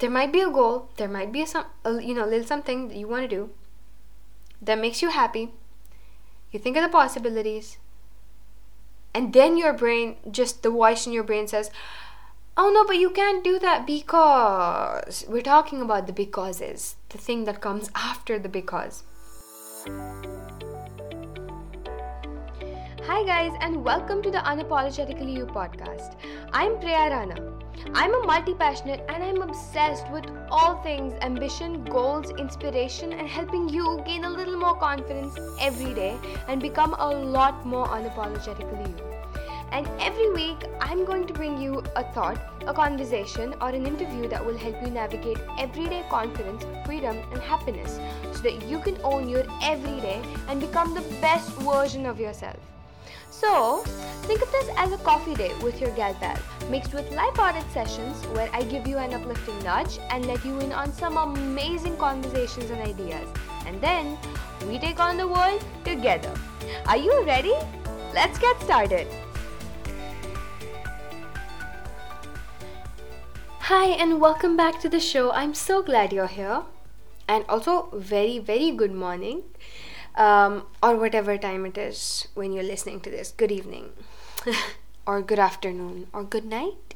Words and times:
there 0.00 0.10
might 0.10 0.32
be 0.32 0.40
a 0.40 0.50
goal, 0.50 0.88
there 0.96 1.08
might 1.08 1.30
be 1.30 1.42
a 1.42 1.46
some 1.46 1.66
you 1.84 2.14
know, 2.14 2.24
little 2.24 2.46
something 2.46 2.88
that 2.88 2.96
you 2.96 3.06
want 3.06 3.28
to 3.28 3.36
do 3.36 3.50
that 4.60 4.78
makes 4.78 5.02
you 5.02 5.10
happy. 5.10 5.50
You 6.50 6.58
think 6.58 6.76
of 6.76 6.82
the 6.82 6.88
possibilities. 6.88 7.78
And 9.14 9.32
then 9.32 9.56
your 9.56 9.72
brain 9.72 10.16
just 10.30 10.62
the 10.62 10.70
voice 10.70 11.06
in 11.06 11.12
your 11.12 11.24
brain 11.24 11.48
says, 11.48 11.70
"Oh 12.56 12.70
no, 12.72 12.84
but 12.86 12.96
you 12.96 13.10
can't 13.10 13.44
do 13.44 13.58
that 13.58 13.86
because 13.86 15.24
we're 15.28 15.42
talking 15.42 15.82
about 15.82 16.06
the 16.06 16.12
becauses, 16.12 16.96
the 17.10 17.18
thing 17.18 17.44
that 17.44 17.60
comes 17.60 17.90
after 17.94 18.38
the 18.38 18.48
because." 18.48 19.02
Hi, 23.04 23.24
guys, 23.24 23.56
and 23.62 23.82
welcome 23.82 24.20
to 24.22 24.30
the 24.30 24.38
Unapologetically 24.38 25.34
You 25.34 25.46
podcast. 25.46 26.16
I'm 26.52 26.78
Priya 26.80 27.08
Rana. 27.08 27.52
I'm 27.94 28.14
a 28.14 28.26
multi 28.26 28.52
passionate 28.52 29.06
and 29.08 29.24
I'm 29.24 29.40
obsessed 29.40 30.10
with 30.10 30.26
all 30.50 30.82
things 30.82 31.14
ambition, 31.22 31.82
goals, 31.84 32.30
inspiration, 32.32 33.14
and 33.14 33.26
helping 33.26 33.70
you 33.70 34.02
gain 34.04 34.24
a 34.24 34.30
little 34.30 34.58
more 34.58 34.76
confidence 34.76 35.34
every 35.58 35.94
day 35.94 36.18
and 36.46 36.60
become 36.60 36.94
a 36.98 37.08
lot 37.08 37.64
more 37.64 37.86
unapologetically 37.86 38.88
you. 38.88 39.04
And 39.72 39.88
every 39.98 40.30
week, 40.32 40.62
I'm 40.82 41.06
going 41.06 41.26
to 41.26 41.32
bring 41.32 41.58
you 41.58 41.82
a 41.96 42.04
thought, 42.12 42.38
a 42.66 42.74
conversation, 42.74 43.54
or 43.62 43.70
an 43.70 43.86
interview 43.86 44.28
that 44.28 44.44
will 44.44 44.58
help 44.58 44.76
you 44.82 44.90
navigate 44.90 45.38
everyday 45.58 46.04
confidence, 46.10 46.66
freedom, 46.84 47.16
and 47.32 47.40
happiness 47.40 47.98
so 48.32 48.42
that 48.42 48.62
you 48.66 48.78
can 48.80 48.98
own 49.02 49.26
your 49.26 49.44
everyday 49.62 50.20
and 50.48 50.60
become 50.60 50.92
the 50.92 51.06
best 51.22 51.48
version 51.62 52.04
of 52.04 52.20
yourself. 52.20 52.58
So, 53.30 53.84
think 54.26 54.42
of 54.42 54.50
this 54.50 54.68
as 54.76 54.90
a 54.90 54.98
coffee 54.98 55.36
day 55.36 55.52
with 55.62 55.80
your 55.80 55.90
gal 55.92 56.14
pal, 56.14 56.36
mixed 56.68 56.92
with 56.92 57.08
light-hearted 57.12 57.64
sessions 57.70 58.26
where 58.34 58.50
I 58.52 58.64
give 58.64 58.88
you 58.88 58.98
an 58.98 59.14
uplifting 59.14 59.56
nudge 59.62 60.00
and 60.10 60.26
let 60.26 60.44
you 60.44 60.58
in 60.58 60.72
on 60.72 60.92
some 60.92 61.16
amazing 61.16 61.96
conversations 61.96 62.70
and 62.70 62.82
ideas. 62.82 63.28
And 63.66 63.80
then, 63.80 64.18
we 64.66 64.80
take 64.80 64.98
on 64.98 65.16
the 65.16 65.28
world 65.28 65.64
together. 65.84 66.34
Are 66.86 66.96
you 66.96 67.24
ready? 67.24 67.54
Let's 68.12 68.36
get 68.40 68.60
started. 68.62 69.06
Hi, 73.60 73.86
and 73.90 74.20
welcome 74.20 74.56
back 74.56 74.80
to 74.80 74.88
the 74.88 74.98
show. 74.98 75.30
I'm 75.30 75.54
so 75.54 75.82
glad 75.82 76.12
you're 76.12 76.26
here. 76.26 76.62
And 77.28 77.44
also, 77.48 77.90
very, 77.94 78.40
very 78.40 78.72
good 78.72 78.92
morning 78.92 79.44
um, 80.14 80.66
or 80.82 80.96
whatever 80.96 81.36
time 81.38 81.66
it 81.66 81.78
is 81.78 82.28
when 82.34 82.52
you're 82.52 82.64
listening 82.64 83.00
to 83.00 83.10
this. 83.10 83.32
Good 83.36 83.52
evening, 83.52 83.90
or 85.06 85.22
good 85.22 85.38
afternoon, 85.38 86.08
or 86.12 86.24
good 86.24 86.44
night. 86.44 86.94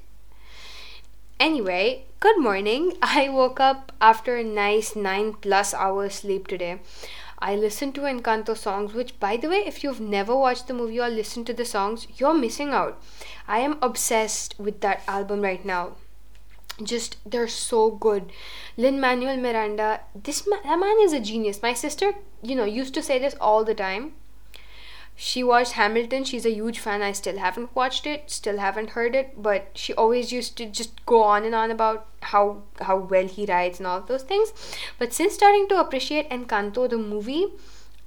Anyway, 1.41 2.05
good 2.21 2.39
morning. 2.39 2.97
I 3.03 3.29
woke 3.29 3.61
up 3.61 3.93
after 4.01 4.37
a 4.37 4.45
nice 4.45 4.95
9 4.95 5.35
plus 5.35 5.75
hours 5.75 6.15
sleep 6.15 6.47
today. 6.47 6.81
I 7.39 7.57
listened 7.57 7.95
to 7.97 8.03
Encanto 8.03 8.57
songs, 8.57 8.95
which, 8.95 9.19
by 9.21 9.37
the 9.37 9.49
way, 9.49 9.65
if 9.67 9.85
you've 9.85 10.01
never 10.01 10.35
watched 10.35 10.69
the 10.69 10.75
movie 10.75 11.01
or 11.01 11.09
listened 11.09 11.47
to 11.49 11.53
the 11.53 11.65
songs, 11.65 12.07
you're 12.17 12.33
missing 12.33 12.71
out. 12.71 13.03
I 13.47 13.59
am 13.59 13.79
obsessed 13.83 14.55
with 14.59 14.81
that 14.81 15.03
album 15.07 15.43
right 15.43 15.65
now 15.65 15.97
just 16.83 17.17
they're 17.25 17.49
so 17.49 17.91
good. 17.91 18.33
Lin 18.77 19.01
manuel 19.01 19.37
miranda 19.37 20.01
this 20.15 20.47
man, 20.49 20.61
that 20.65 20.79
man 20.79 20.97
is 21.01 21.13
a 21.13 21.21
genius. 21.21 21.63
My 21.63 21.73
sister 21.73 22.15
you 22.43 22.57
know 22.57 22.65
used 22.65 22.95
to 22.95 23.03
say 23.03 23.19
this 23.19 23.35
all 23.41 23.65
the 23.65 23.75
time. 23.75 24.15
She 25.17 25.45
watched 25.45 25.73
hamilton. 25.73 26.25
She's 26.25 26.45
a 26.45 26.51
huge 26.51 26.81
fan. 26.81 27.01
I 27.01 27.13
still 27.13 27.39
haven't 27.39 27.75
watched 27.77 28.07
it 28.07 28.31
still 28.31 28.59
haven't 28.59 28.91
heard 28.91 29.15
it 29.15 29.41
but 29.41 29.69
she 29.75 29.95
always 29.95 30.33
used 30.33 30.57
to 30.57 30.67
just 30.67 31.05
go 31.07 31.23
on 31.23 31.45
and 31.45 31.55
on 31.55 31.71
about 31.71 32.07
how 32.23 32.63
how 32.81 32.97
well 32.97 33.29
he 33.29 33.47
writes 33.47 33.79
and 33.79 33.87
all 33.87 34.01
those 34.01 34.25
things. 34.25 34.53
But 34.99 35.13
since 35.13 35.35
starting 35.35 35.69
to 35.69 35.79
appreciate 35.81 36.29
encanto 36.31 36.91
the 36.91 36.99
movie 36.99 37.47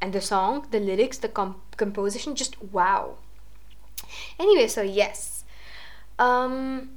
and 0.02 0.12
the 0.12 0.22
song 0.22 0.68
the 0.72 0.80
lyrics 0.80 1.18
the 1.18 1.30
comp- 1.30 1.78
composition 1.78 2.36
just 2.36 2.62
wow. 2.62 3.16
Anyway 4.38 4.68
so 4.68 4.82
yes. 4.82 5.46
Um 6.20 6.97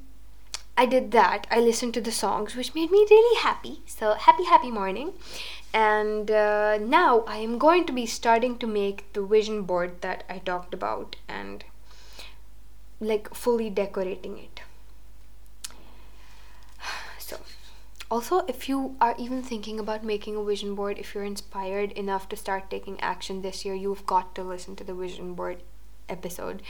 I 0.76 0.86
did 0.86 1.10
that. 1.10 1.46
I 1.50 1.60
listened 1.60 1.94
to 1.94 2.00
the 2.00 2.12
songs, 2.12 2.56
which 2.56 2.74
made 2.74 2.90
me 2.90 3.06
really 3.10 3.40
happy. 3.40 3.80
So, 3.86 4.14
happy, 4.14 4.44
happy 4.44 4.70
morning. 4.70 5.12
And 5.72 6.30
uh, 6.30 6.78
now 6.78 7.20
I 7.26 7.36
am 7.38 7.58
going 7.58 7.84
to 7.86 7.92
be 7.92 8.06
starting 8.06 8.58
to 8.58 8.66
make 8.66 9.12
the 9.12 9.22
vision 9.22 9.62
board 9.62 10.00
that 10.00 10.24
I 10.28 10.38
talked 10.38 10.74
about 10.74 11.16
and 11.28 11.64
like 12.98 13.34
fully 13.34 13.70
decorating 13.70 14.38
it. 14.38 14.60
So, 17.18 17.38
also, 18.10 18.40
if 18.48 18.68
you 18.68 18.96
are 19.00 19.14
even 19.18 19.42
thinking 19.42 19.78
about 19.78 20.02
making 20.02 20.34
a 20.36 20.42
vision 20.42 20.74
board, 20.74 20.98
if 20.98 21.14
you're 21.14 21.24
inspired 21.24 21.92
enough 21.92 22.28
to 22.30 22.36
start 22.36 22.70
taking 22.70 22.98
action 23.00 23.42
this 23.42 23.64
year, 23.64 23.74
you've 23.74 24.06
got 24.06 24.34
to 24.34 24.42
listen 24.42 24.74
to 24.76 24.84
the 24.84 24.94
vision 24.94 25.34
board 25.34 25.58
episode. 26.08 26.62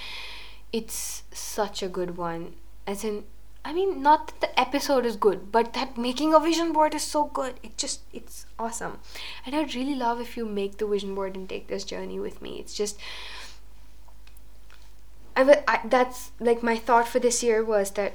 It's 0.72 1.22
such 1.32 1.82
a 1.82 1.88
good 1.88 2.16
one. 2.16 2.54
As 2.86 3.04
in, 3.04 3.24
I 3.64 3.72
mean, 3.72 4.02
not 4.02 4.28
that 4.28 4.40
the 4.40 4.60
episode 4.60 5.04
is 5.04 5.16
good, 5.16 5.52
but 5.52 5.74
that 5.74 5.98
making 5.98 6.32
a 6.32 6.40
vision 6.40 6.72
board 6.72 6.94
is 6.94 7.02
so 7.02 7.24
good. 7.24 7.60
It 7.62 7.76
just, 7.76 8.00
it's 8.12 8.46
awesome. 8.58 8.98
And 9.44 9.54
I'd 9.54 9.74
really 9.74 9.94
love 9.94 10.20
if 10.20 10.36
you 10.36 10.46
make 10.46 10.78
the 10.78 10.86
vision 10.86 11.14
board 11.14 11.36
and 11.36 11.48
take 11.48 11.68
this 11.68 11.84
journey 11.84 12.18
with 12.18 12.40
me. 12.40 12.58
It's 12.58 12.74
just, 12.74 12.98
I, 15.36 15.62
I 15.68 15.80
that's 15.84 16.32
like 16.40 16.62
my 16.62 16.76
thought 16.76 17.06
for 17.06 17.18
this 17.18 17.42
year 17.42 17.62
was 17.62 17.92
that 17.92 18.14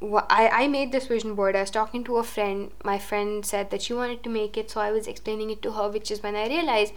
I, 0.00 0.48
I 0.52 0.68
made 0.68 0.92
this 0.92 1.08
vision 1.08 1.34
board. 1.34 1.56
I 1.56 1.62
was 1.62 1.70
talking 1.70 2.04
to 2.04 2.18
a 2.18 2.22
friend. 2.22 2.70
My 2.84 2.98
friend 2.98 3.44
said 3.44 3.70
that 3.70 3.82
she 3.82 3.94
wanted 3.94 4.22
to 4.22 4.30
make 4.30 4.56
it, 4.56 4.70
so 4.70 4.80
I 4.80 4.92
was 4.92 5.08
explaining 5.08 5.50
it 5.50 5.60
to 5.62 5.72
her, 5.72 5.88
which 5.88 6.10
is 6.10 6.22
when 6.22 6.36
I 6.36 6.46
realized 6.46 6.92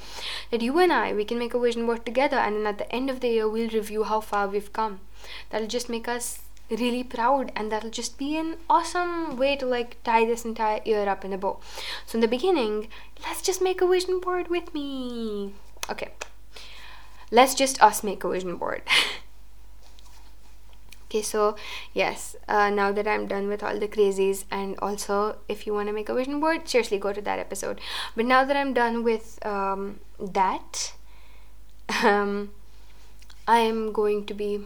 that 0.52 0.62
you 0.62 0.78
and 0.78 0.94
I, 0.94 1.14
we 1.14 1.26
can 1.26 1.40
make 1.40 1.56
a 1.56 1.60
vision 1.60 1.88
board 1.88 2.06
together, 2.06 2.38
and 2.38 2.58
then 2.58 2.68
at 2.68 2.78
the 2.78 2.92
end 2.94 3.10
of 3.10 3.22
the 3.22 3.30
year, 3.30 3.50
we'll 3.50 3.70
review 3.70 4.04
how 4.04 4.20
far 4.20 4.48
we've 4.48 4.72
come. 4.72 5.00
That'll 5.50 5.68
just 5.68 5.90
make 5.90 6.08
us 6.08 6.42
really 6.80 7.04
proud 7.04 7.52
and 7.56 7.72
that'll 7.72 7.90
just 7.90 8.18
be 8.18 8.38
an 8.38 8.58
awesome 8.70 9.38
way 9.38 9.56
to 9.56 9.66
like 9.66 10.02
tie 10.04 10.26
this 10.26 10.46
entire 10.46 10.82
year 10.86 11.08
up 11.08 11.26
in 11.26 11.34
a 11.34 11.38
bow. 11.38 11.60
So 12.06 12.18
in 12.18 12.22
the 12.22 12.28
beginning 12.28 12.88
let's 13.24 13.42
just 13.42 13.62
make 13.62 13.82
a 13.82 13.88
vision 13.88 14.20
board 14.20 14.48
with 14.48 14.74
me. 14.74 15.54
Okay. 15.90 16.12
Let's 17.30 17.56
just 17.56 17.82
us 17.82 18.04
make 18.04 18.24
a 18.24 18.30
vision 18.30 18.58
board. 18.58 18.84
Okay 21.12 21.22
so 21.22 21.58
yes 21.94 22.38
uh, 22.48 22.70
now 22.70 22.94
that 22.94 23.06
i'm 23.06 23.28
done 23.28 23.50
with 23.50 23.62
all 23.62 23.78
the 23.78 23.88
crazies 23.90 24.46
and 24.50 24.80
also 24.80 25.40
if 25.50 25.68
you 25.68 25.74
want 25.74 25.90
to 25.90 25.94
make 25.94 26.08
a 26.08 26.14
vision 26.14 26.40
board 26.40 26.70
seriously 26.70 26.98
go 26.98 27.12
to 27.12 27.22
that 27.22 27.38
episode. 27.38 27.82
But 28.16 28.24
now 28.24 28.46
that 28.46 28.56
i'm 28.56 28.74
done 28.74 29.04
with 29.04 29.46
um, 29.46 30.00
that 30.18 30.94
um, 32.04 32.52
i 33.46 33.60
am 33.60 33.92
going 33.92 34.26
to 34.28 34.34
be 34.34 34.62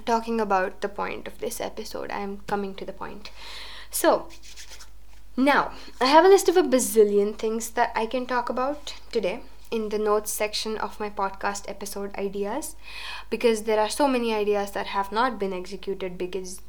talking 0.00 0.40
about 0.40 0.80
the 0.80 0.88
point 0.88 1.26
of 1.26 1.38
this 1.38 1.60
episode. 1.60 2.10
I 2.10 2.20
am 2.20 2.40
coming 2.46 2.74
to 2.76 2.84
the 2.84 2.92
point. 2.92 3.30
So, 3.90 4.28
now 5.36 5.72
I 6.00 6.06
have 6.06 6.24
a 6.24 6.28
list 6.28 6.48
of 6.48 6.56
a 6.56 6.62
bazillion 6.62 7.36
things 7.36 7.70
that 7.70 7.92
I 7.94 8.06
can 8.06 8.26
talk 8.26 8.48
about 8.48 8.94
today 9.10 9.40
in 9.70 9.88
the 9.88 9.98
notes 9.98 10.30
section 10.30 10.76
of 10.78 11.00
my 11.00 11.10
podcast 11.10 11.68
episode 11.68 12.14
ideas 12.16 12.76
because 13.30 13.62
there 13.62 13.80
are 13.80 13.88
so 13.88 14.06
many 14.06 14.32
ideas 14.32 14.70
that 14.72 14.86
have 14.88 15.10
not 15.10 15.38
been 15.38 15.52
executed 15.52 16.16
because 16.16 16.60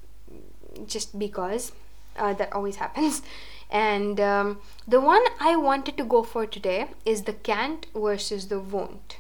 just 0.88 1.18
because 1.20 1.72
uh, 2.18 2.34
that 2.34 2.52
always 2.54 2.78
happens. 2.78 3.22
And 3.68 4.20
um, 4.20 4.60
the 4.88 5.02
one 5.02 5.24
I 5.40 5.56
wanted 5.56 5.98
to 5.98 6.04
go 6.04 6.22
for 6.22 6.46
today 6.46 6.88
is 7.04 7.24
the 7.24 7.34
can't 7.34 7.88
versus 7.96 8.48
the 8.48 8.60
won't. 8.60 9.18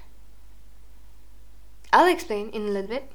I'll 1.91 2.07
explain 2.07 2.49
in 2.51 2.67
a 2.67 2.69
little 2.69 2.89
bit. 2.89 3.11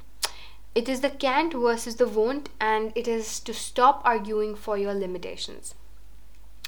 It 0.74 0.88
is 0.88 1.00
the 1.00 1.10
can't 1.10 1.52
versus 1.52 1.96
the 1.96 2.06
won't, 2.06 2.48
and 2.60 2.92
it 2.94 3.08
is 3.08 3.40
to 3.40 3.52
stop 3.52 4.02
arguing 4.04 4.54
for 4.54 4.78
your 4.78 4.94
limitations. 4.94 5.74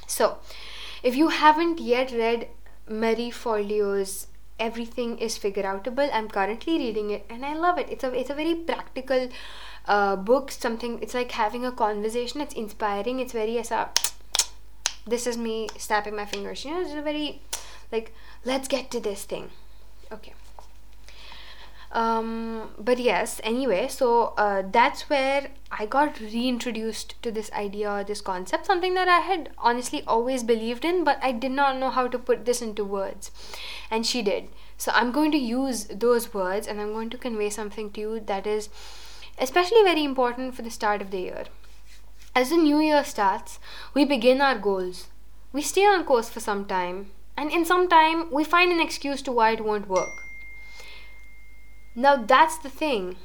So, 0.08 0.38
if 1.02 1.14
you 1.14 1.28
haven't 1.28 1.80
yet 1.80 2.10
read 2.10 2.48
Marie 2.88 3.30
Forleo's 3.30 4.26
Everything 4.58 5.18
is 5.18 5.36
Figure 5.36 5.62
Outable, 5.62 6.08
I'm 6.12 6.28
currently 6.28 6.78
reading 6.78 7.10
it 7.10 7.24
and 7.30 7.44
I 7.44 7.54
love 7.54 7.78
it. 7.78 7.88
It's 7.90 8.04
a 8.04 8.12
it's 8.12 8.30
a 8.30 8.34
very 8.34 8.54
practical 8.54 9.28
uh, 9.86 10.16
book. 10.16 10.52
Something 10.52 11.00
it's 11.02 11.14
like 11.14 11.32
having 11.32 11.64
a 11.64 11.72
conversation. 11.72 12.40
It's 12.40 12.54
inspiring. 12.54 13.18
It's 13.18 13.32
very 13.32 13.58
a 13.58 13.90
this 15.06 15.26
is 15.26 15.36
me 15.36 15.68
snapping 15.78 16.14
my 16.14 16.26
fingers. 16.26 16.64
You 16.64 16.74
know, 16.74 16.82
it's 16.82 16.92
a 16.92 17.02
very 17.02 17.40
like 17.90 18.14
let's 18.44 18.68
get 18.68 18.90
to 18.92 19.00
this 19.00 19.24
thing. 19.24 19.50
Okay 20.12 20.34
um, 21.92 22.70
but 22.78 22.98
yes 22.98 23.40
anyway 23.44 23.86
so 23.88 24.34
uh, 24.38 24.62
that's 24.70 25.08
where 25.10 25.48
i 25.70 25.84
got 25.86 26.18
reintroduced 26.20 27.14
to 27.22 27.30
this 27.30 27.50
idea 27.52 28.04
this 28.06 28.20
concept 28.20 28.66
something 28.66 28.94
that 28.94 29.08
i 29.08 29.18
had 29.20 29.50
honestly 29.58 30.02
always 30.06 30.42
believed 30.42 30.84
in 30.84 31.04
but 31.04 31.18
i 31.22 31.30
did 31.32 31.50
not 31.50 31.78
know 31.78 31.90
how 31.90 32.06
to 32.08 32.18
put 32.18 32.44
this 32.44 32.62
into 32.62 32.84
words 32.84 33.30
and 33.90 34.06
she 34.06 34.22
did 34.22 34.48
so 34.78 34.90
i'm 34.94 35.12
going 35.12 35.30
to 35.30 35.38
use 35.38 35.84
those 36.06 36.32
words 36.34 36.66
and 36.66 36.80
i'm 36.80 36.92
going 36.92 37.10
to 37.10 37.18
convey 37.18 37.50
something 37.50 37.90
to 37.90 38.00
you 38.00 38.20
that 38.20 38.46
is 38.46 38.68
especially 39.38 39.82
very 39.82 40.04
important 40.04 40.54
for 40.54 40.62
the 40.62 40.70
start 40.70 41.02
of 41.02 41.10
the 41.10 41.20
year 41.20 41.44
As 42.34 42.48
the 42.50 42.56
new 42.56 42.78
year 42.80 43.04
starts, 43.04 43.58
we 43.94 44.04
begin 44.04 44.40
our 44.40 44.58
goals. 44.58 45.08
We 45.52 45.60
stay 45.62 45.84
on 45.84 46.04
course 46.04 46.30
for 46.30 46.40
some 46.40 46.64
time, 46.64 47.10
and 47.36 47.50
in 47.50 47.64
some 47.66 47.88
time, 47.88 48.30
we 48.30 48.42
find 48.42 48.72
an 48.72 48.80
excuse 48.80 49.20
to 49.22 49.32
why 49.32 49.50
it 49.50 49.64
won't 49.64 49.88
work. 49.88 50.31
Now, 51.94 52.16
that's 52.16 52.58
the 52.58 52.70
thing. 52.70 53.16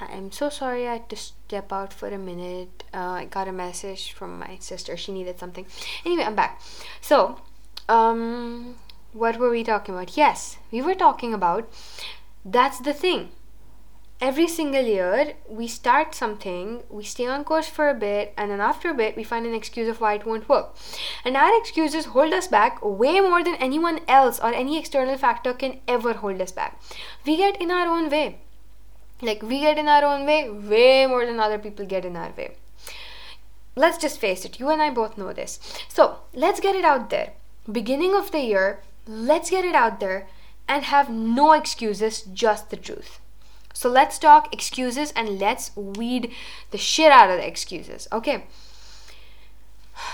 I'm 0.00 0.32
so 0.32 0.48
sorry 0.48 0.88
I 0.88 0.94
had 0.94 1.10
to 1.10 1.16
step 1.16 1.72
out 1.72 1.92
for 1.92 2.08
a 2.08 2.18
minute. 2.18 2.84
Uh, 2.94 3.20
I 3.20 3.24
got 3.26 3.48
a 3.48 3.52
message 3.52 4.12
from 4.12 4.38
my 4.38 4.56
sister. 4.58 4.96
She 4.96 5.12
needed 5.12 5.38
something. 5.38 5.66
Anyway, 6.06 6.24
I'm 6.24 6.34
back. 6.34 6.60
So, 7.02 7.40
um, 7.88 8.76
what 9.12 9.38
were 9.38 9.50
we 9.50 9.62
talking 9.62 9.94
about? 9.94 10.16
Yes, 10.16 10.56
we 10.70 10.80
were 10.80 10.94
talking 10.94 11.34
about 11.34 11.70
that's 12.44 12.78
the 12.78 12.94
thing 12.94 13.28
every 14.20 14.46
single 14.46 14.82
year 14.82 15.32
we 15.48 15.66
start 15.66 16.14
something 16.14 16.82
we 16.90 17.02
stay 17.02 17.26
on 17.26 17.42
course 17.42 17.68
for 17.68 17.88
a 17.88 17.94
bit 17.94 18.34
and 18.36 18.50
then 18.50 18.60
after 18.60 18.90
a 18.90 18.94
bit 18.94 19.16
we 19.16 19.24
find 19.24 19.46
an 19.46 19.54
excuse 19.54 19.88
of 19.88 20.00
why 20.00 20.14
it 20.14 20.26
won't 20.26 20.48
work. 20.48 20.76
And 21.24 21.36
our 21.36 21.58
excuses 21.58 22.06
hold 22.06 22.34
us 22.34 22.46
back 22.46 22.84
way 22.84 23.20
more 23.20 23.42
than 23.42 23.54
anyone 23.54 24.00
else 24.06 24.38
or 24.38 24.52
any 24.52 24.78
external 24.78 25.16
factor 25.16 25.54
can 25.54 25.80
ever 25.88 26.12
hold 26.12 26.40
us 26.40 26.52
back. 26.52 26.80
We 27.26 27.36
get 27.38 27.60
in 27.60 27.70
our 27.70 27.86
own 27.86 28.10
way. 28.10 28.38
Like 29.22 29.42
we 29.42 29.60
get 29.60 29.78
in 29.78 29.88
our 29.88 30.04
own 30.04 30.26
way 30.26 30.50
way 30.50 31.06
more 31.06 31.24
than 31.24 31.40
other 31.40 31.58
people 31.58 31.86
get 31.86 32.04
in 32.04 32.16
our 32.16 32.32
way. 32.36 32.56
Let's 33.74 33.98
just 33.98 34.20
face 34.20 34.44
it 34.44 34.60
you 34.60 34.68
and 34.68 34.82
i 34.82 34.90
both 34.90 35.16
know 35.16 35.32
this. 35.32 35.58
So 35.88 36.18
let's 36.34 36.60
get 36.60 36.74
it 36.74 36.84
out 36.84 37.08
there. 37.08 37.32
Beginning 37.70 38.14
of 38.14 38.32
the 38.32 38.40
year 38.40 38.82
let's 39.06 39.50
get 39.50 39.64
it 39.64 39.74
out 39.74 39.98
there 39.98 40.28
and 40.68 40.84
have 40.84 41.08
no 41.08 41.52
excuses 41.52 42.22
just 42.22 42.68
the 42.68 42.76
truth 42.76 43.19
so 43.72 43.88
let's 43.88 44.18
talk 44.18 44.52
excuses 44.52 45.12
and 45.12 45.38
let's 45.38 45.74
weed 45.76 46.32
the 46.70 46.78
shit 46.78 47.12
out 47.12 47.30
of 47.30 47.38
the 47.38 47.46
excuses, 47.46 48.08
okay? 48.12 48.44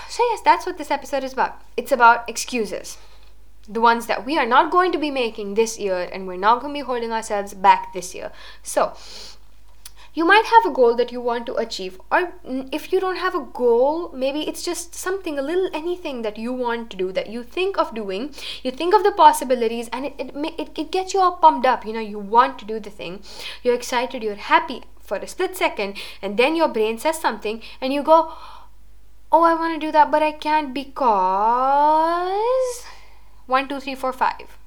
So, 0.09 0.23
yes, 0.31 0.41
that's 0.43 0.65
what 0.65 0.77
this 0.77 0.91
episode 0.91 1.23
is 1.23 1.33
about. 1.33 1.61
It's 1.75 1.91
about 1.91 2.29
excuses. 2.29 2.97
The 3.67 3.81
ones 3.81 4.07
that 4.07 4.25
we 4.25 4.37
are 4.37 4.45
not 4.45 4.71
going 4.71 4.91
to 4.91 4.97
be 4.97 5.11
making 5.11 5.53
this 5.53 5.77
year 5.79 6.09
and 6.11 6.27
we're 6.27 6.37
not 6.37 6.61
going 6.61 6.73
to 6.73 6.79
be 6.79 6.85
holding 6.85 7.11
ourselves 7.11 7.53
back 7.53 7.93
this 7.93 8.15
year. 8.15 8.31
So, 8.63 8.93
you 10.17 10.25
might 10.25 10.47
have 10.51 10.65
a 10.65 10.73
goal 10.75 10.95
that 10.99 11.11
you 11.11 11.21
want 11.21 11.45
to 11.45 11.55
achieve 11.63 11.99
or 12.11 12.19
if 12.77 12.91
you 12.91 12.99
don't 12.99 13.19
have 13.23 13.35
a 13.35 13.47
goal 13.57 14.11
maybe 14.21 14.39
it's 14.51 14.63
just 14.67 14.95
something 14.95 15.37
a 15.37 15.43
little 15.49 15.69
anything 15.79 16.23
that 16.23 16.39
you 16.43 16.51
want 16.61 16.89
to 16.89 16.97
do 17.01 17.11
that 17.17 17.29
you 17.33 17.43
think 17.57 17.77
of 17.83 17.93
doing 17.97 18.23
you 18.63 18.71
think 18.71 18.95
of 18.95 19.03
the 19.03 19.11
possibilities 19.11 19.89
and 19.93 20.07
it, 20.07 20.15
it, 20.17 20.31
it, 20.63 20.79
it 20.83 20.91
gets 20.91 21.13
you 21.13 21.19
all 21.19 21.33
pumped 21.33 21.67
up. 21.67 21.85
You 21.85 21.93
know 21.93 21.99
you 21.99 22.17
want 22.17 22.57
to 22.59 22.65
do 22.65 22.79
the 22.79 22.89
thing 22.89 23.21
you're 23.61 23.75
excited 23.75 24.23
you're 24.23 24.43
happy 24.47 24.81
for 24.99 25.17
a 25.17 25.27
split 25.27 25.55
second 25.55 25.97
and 26.21 26.35
then 26.35 26.55
your 26.55 26.67
brain 26.67 26.97
says 26.97 27.19
something 27.21 27.61
and 27.79 27.93
you 27.93 28.01
go 28.01 28.33
oh 29.31 29.43
i 29.43 29.53
want 29.53 29.79
to 29.79 29.85
do 29.85 29.91
that 29.91 30.09
but 30.09 30.23
i 30.23 30.31
can't 30.31 30.73
because 30.73 32.33
one 33.45 33.67
two 33.69 33.79
three 33.79 33.95
four 33.95 34.11
five 34.11 34.57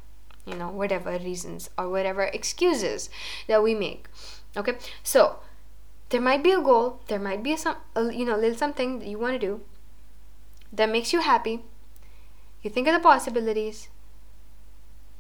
you 0.47 0.55
know 0.55 0.71
whatever 0.71 1.19
reasons 1.19 1.71
or 1.77 1.89
whatever 1.91 2.23
excuses 2.23 3.11
that 3.49 3.63
we 3.63 3.75
make 3.75 4.07
okay? 4.57 4.77
So 5.03 5.41
there 6.11 6.21
might 6.21 6.43
be 6.43 6.51
a 6.51 6.61
goal 6.61 7.01
there 7.07 7.19
might 7.19 7.43
be 7.43 7.57
some 7.57 7.77
you 7.97 8.25
know 8.25 8.37
little 8.37 8.59
something 8.59 8.99
that 8.99 9.09
you 9.09 9.19
want 9.19 9.41
to 9.41 9.47
do 9.47 9.61
that 10.73 10.91
makes 10.91 11.13
you 11.13 11.21
happy. 11.21 11.61
You 12.63 12.71
think 12.71 12.87
of 12.87 12.95
the 12.95 13.01
possibilities 13.01 13.89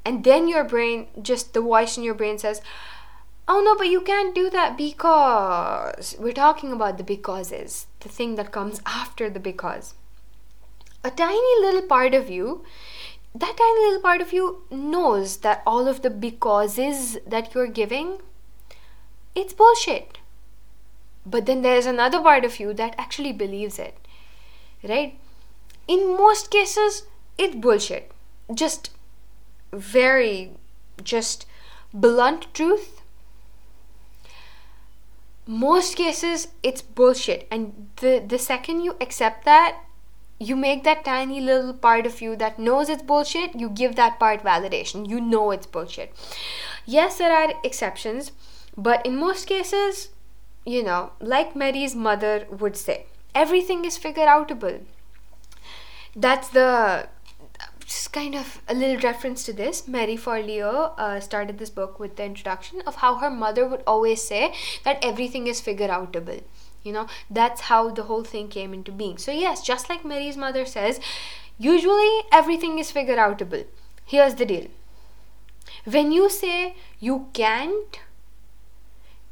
and 0.04 0.24
then 0.24 0.48
your 0.48 0.64
brain 0.64 1.08
just 1.22 1.54
the 1.54 1.60
voice 1.60 1.96
in 1.96 2.04
your 2.04 2.14
brain 2.14 2.38
says 2.38 2.60
oh 3.48 3.62
no 3.64 3.76
but 3.76 3.88
you 3.88 4.00
can't 4.00 4.34
do 4.34 4.48
that 4.50 4.76
because 4.76 6.14
we're 6.18 6.32
talking 6.32 6.72
about 6.72 6.98
the 6.98 7.04
becauses 7.04 7.86
the 8.00 8.08
thing 8.08 8.34
that 8.36 8.52
comes 8.52 8.80
after 8.86 9.30
the 9.30 9.40
because. 9.40 9.94
A 11.02 11.10
tiny 11.10 11.60
little 11.60 11.82
part 11.82 12.14
of 12.14 12.28
you 12.28 12.64
that 13.34 13.56
tiny 13.56 13.86
little 13.86 14.02
part 14.02 14.20
of 14.20 14.32
you 14.32 14.64
knows 14.70 15.38
that 15.38 15.62
all 15.64 15.86
of 15.86 16.02
the 16.02 16.10
becauses 16.10 17.18
that 17.26 17.54
you're 17.54 17.68
giving 17.68 18.18
it's 19.34 19.52
bullshit. 19.52 20.18
But 21.26 21.46
then 21.46 21.62
there's 21.62 21.86
another 21.86 22.20
part 22.20 22.44
of 22.44 22.58
you 22.58 22.72
that 22.74 22.94
actually 22.98 23.32
believes 23.32 23.78
it. 23.78 23.96
Right? 24.82 25.18
In 25.86 26.16
most 26.16 26.50
cases, 26.50 27.04
it's 27.36 27.56
bullshit. 27.56 28.10
Just 28.52 28.90
very, 29.72 30.52
just 31.02 31.46
blunt 31.92 32.52
truth. 32.54 33.02
Most 35.46 35.96
cases, 35.96 36.48
it's 36.62 36.80
bullshit. 36.80 37.46
And 37.50 37.88
the, 37.96 38.22
the 38.26 38.38
second 38.38 38.82
you 38.82 38.96
accept 39.00 39.44
that, 39.44 39.78
you 40.38 40.56
make 40.56 40.84
that 40.84 41.04
tiny 41.04 41.40
little 41.40 41.74
part 41.74 42.06
of 42.06 42.22
you 42.22 42.34
that 42.36 42.58
knows 42.58 42.88
it's 42.88 43.02
bullshit, 43.02 43.54
you 43.54 43.68
give 43.68 43.94
that 43.96 44.18
part 44.18 44.42
validation. 44.42 45.06
You 45.08 45.20
know 45.20 45.50
it's 45.50 45.66
bullshit. 45.66 46.14
Yes, 46.86 47.18
there 47.18 47.32
are 47.32 47.52
exceptions 47.62 48.32
but 48.80 49.04
in 49.04 49.16
most 49.16 49.46
cases, 49.46 50.08
you 50.64 50.82
know, 50.82 51.12
like 51.20 51.54
Mary's 51.54 51.94
mother 51.94 52.46
would 52.50 52.76
say, 52.76 53.06
everything 53.34 53.84
is 53.84 53.98
figure 53.98 54.26
outable. 54.26 54.80
That's 56.16 56.48
the 56.48 57.08
just 57.84 58.12
kind 58.12 58.34
of 58.34 58.62
a 58.68 58.74
little 58.74 59.00
reference 59.02 59.44
to 59.44 59.52
this. 59.52 59.86
Marie 59.86 60.16
Forleo 60.16 60.92
uh, 60.96 61.20
started 61.20 61.58
this 61.58 61.70
book 61.70 61.98
with 61.98 62.16
the 62.16 62.24
introduction 62.24 62.82
of 62.86 62.96
how 62.96 63.16
her 63.16 63.30
mother 63.30 63.66
would 63.68 63.82
always 63.86 64.22
say 64.22 64.54
that 64.84 65.04
everything 65.04 65.46
is 65.46 65.60
figure 65.60 65.88
outable. 65.88 66.42
You 66.82 66.92
know, 66.92 67.06
that's 67.28 67.62
how 67.62 67.90
the 67.90 68.04
whole 68.04 68.24
thing 68.24 68.48
came 68.48 68.72
into 68.72 68.92
being. 68.92 69.18
So, 69.18 69.32
yes, 69.32 69.62
just 69.62 69.90
like 69.90 70.04
Mary's 70.04 70.36
mother 70.36 70.64
says, 70.64 71.00
usually 71.58 72.20
everything 72.32 72.78
is 72.78 72.90
figure 72.90 73.16
outable. 73.16 73.66
Here's 74.06 74.36
the 74.36 74.46
deal 74.46 74.68
when 75.84 76.10
you 76.12 76.28
say 76.28 76.74
you 76.98 77.28
can't 77.32 77.98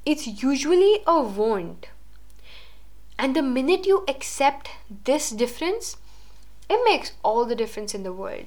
it's 0.04 0.26
usually 0.26 1.00
a 1.06 1.22
want. 1.22 1.88
And 3.18 3.34
the 3.34 3.42
minute 3.42 3.86
you 3.86 4.04
accept 4.06 4.70
this 5.04 5.30
difference, 5.30 5.96
it 6.70 6.80
makes 6.84 7.12
all 7.22 7.44
the 7.44 7.56
difference 7.56 7.94
in 7.94 8.04
the 8.04 8.12
world. 8.12 8.46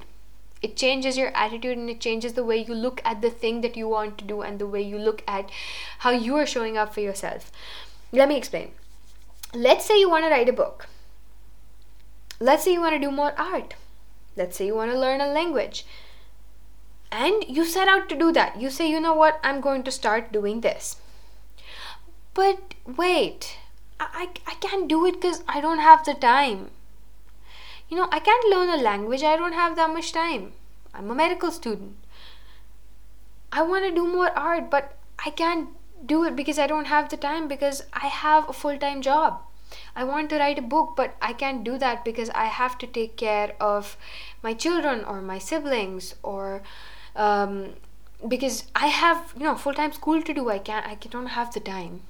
It 0.62 0.76
changes 0.76 1.18
your 1.18 1.36
attitude 1.36 1.76
and 1.76 1.90
it 1.90 2.00
changes 2.00 2.34
the 2.34 2.44
way 2.44 2.56
you 2.58 2.74
look 2.74 3.02
at 3.04 3.20
the 3.20 3.30
thing 3.30 3.60
that 3.62 3.76
you 3.76 3.88
want 3.88 4.16
to 4.18 4.24
do 4.24 4.42
and 4.42 4.58
the 4.58 4.66
way 4.66 4.80
you 4.80 4.96
look 4.96 5.22
at 5.26 5.50
how 5.98 6.10
you 6.10 6.36
are 6.36 6.46
showing 6.46 6.78
up 6.78 6.94
for 6.94 7.00
yourself. 7.00 7.50
Let 8.12 8.28
me 8.28 8.36
explain. 8.36 8.70
Let's 9.52 9.84
say 9.84 9.98
you 9.98 10.08
want 10.08 10.24
to 10.24 10.30
write 10.30 10.48
a 10.48 10.52
book. 10.52 10.86
Let's 12.38 12.64
say 12.64 12.72
you 12.72 12.80
want 12.80 12.94
to 12.94 13.00
do 13.00 13.10
more 13.10 13.34
art. 13.38 13.74
Let's 14.36 14.56
say 14.56 14.66
you 14.66 14.74
want 14.74 14.92
to 14.92 14.98
learn 14.98 15.20
a 15.20 15.26
language. 15.26 15.84
And 17.10 17.44
you 17.46 17.66
set 17.66 17.88
out 17.88 18.08
to 18.08 18.16
do 18.16 18.32
that. 18.32 18.60
You 18.60 18.70
say, 18.70 18.88
you 18.90 19.00
know 19.00 19.14
what, 19.14 19.38
I'm 19.44 19.60
going 19.60 19.82
to 19.82 19.90
start 19.90 20.32
doing 20.32 20.62
this. 20.62 20.96
But 22.34 22.74
wait, 22.86 23.58
I, 24.00 24.30
I, 24.46 24.54
can't 24.54 24.88
do 24.88 25.04
it 25.06 25.20
because 25.20 25.42
I 25.46 25.60
don't 25.60 25.80
have 25.80 26.04
the 26.04 26.14
time. 26.14 26.70
You 27.88 27.96
know, 27.98 28.08
I 28.10 28.20
can't 28.20 28.48
learn 28.48 28.70
a 28.70 28.82
language, 28.82 29.22
I 29.22 29.36
don't 29.36 29.52
have 29.52 29.76
that 29.76 29.90
much 29.90 30.12
time. 30.12 30.52
I'm 30.94 31.10
a 31.10 31.14
medical 31.14 31.50
student. 31.50 31.96
I 33.52 33.62
want 33.62 33.84
to 33.84 33.94
do 33.94 34.06
more 34.06 34.30
art, 34.30 34.70
but 34.70 34.96
I 35.24 35.30
can't 35.30 35.68
do 36.06 36.24
it 36.24 36.34
because 36.34 36.58
I 36.58 36.66
don't 36.66 36.86
have 36.86 37.10
the 37.10 37.16
time 37.16 37.48
because 37.48 37.84
I 37.92 38.06
have 38.06 38.48
a 38.48 38.52
full 38.52 38.78
time 38.78 39.02
job. 39.02 39.40
I 39.94 40.04
want 40.04 40.30
to 40.30 40.38
write 40.38 40.58
a 40.58 40.62
book, 40.62 40.94
but 40.96 41.16
I 41.20 41.32
can't 41.32 41.64
do 41.64 41.78
that 41.78 42.04
because 42.04 42.30
I 42.30 42.46
have 42.46 42.78
to 42.78 42.86
take 42.86 43.16
care 43.16 43.54
of 43.60 43.96
my 44.42 44.54
children 44.54 45.04
or 45.04 45.20
my 45.20 45.38
siblings 45.38 46.14
or 46.22 46.62
um, 47.14 47.74
because 48.26 48.64
I 48.74 48.86
have 48.86 49.34
you 49.36 49.44
know 49.44 49.54
full 49.56 49.74
time 49.74 49.92
school 49.92 50.22
to 50.22 50.34
do. 50.34 50.48
I 50.48 50.58
can't. 50.58 50.86
I 50.86 50.94
don't 50.94 51.26
have 51.38 51.52
the 51.52 51.60
time. 51.60 52.00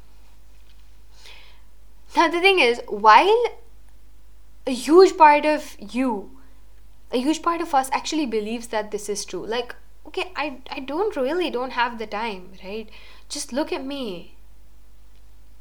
Now, 2.16 2.28
the 2.28 2.40
thing 2.40 2.58
is, 2.58 2.80
while 2.88 3.44
a 4.66 4.72
huge 4.72 5.16
part 5.16 5.46
of 5.46 5.76
you, 5.78 6.30
a 7.10 7.18
huge 7.18 7.42
part 7.42 7.60
of 7.60 7.74
us 7.74 7.90
actually 7.92 8.26
believes 8.26 8.68
that 8.68 8.90
this 8.90 9.08
is 9.08 9.24
true, 9.24 9.46
like, 9.46 9.74
okay, 10.06 10.32
I, 10.36 10.58
I 10.70 10.80
don't 10.80 11.16
really 11.16 11.50
don't 11.50 11.72
have 11.72 11.98
the 11.98 12.06
time, 12.06 12.52
right? 12.62 12.88
Just 13.28 13.52
look 13.52 13.72
at 13.72 13.84
me. 13.84 14.36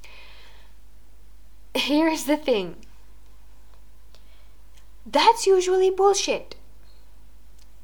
Here's 1.75 2.25
the 2.25 2.37
thing 2.37 2.75
that's 5.05 5.47
usually 5.47 5.89
bullshit. 5.89 6.55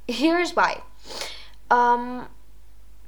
Here's 0.08 0.52
why. 0.56 0.84
Um, 1.70 2.28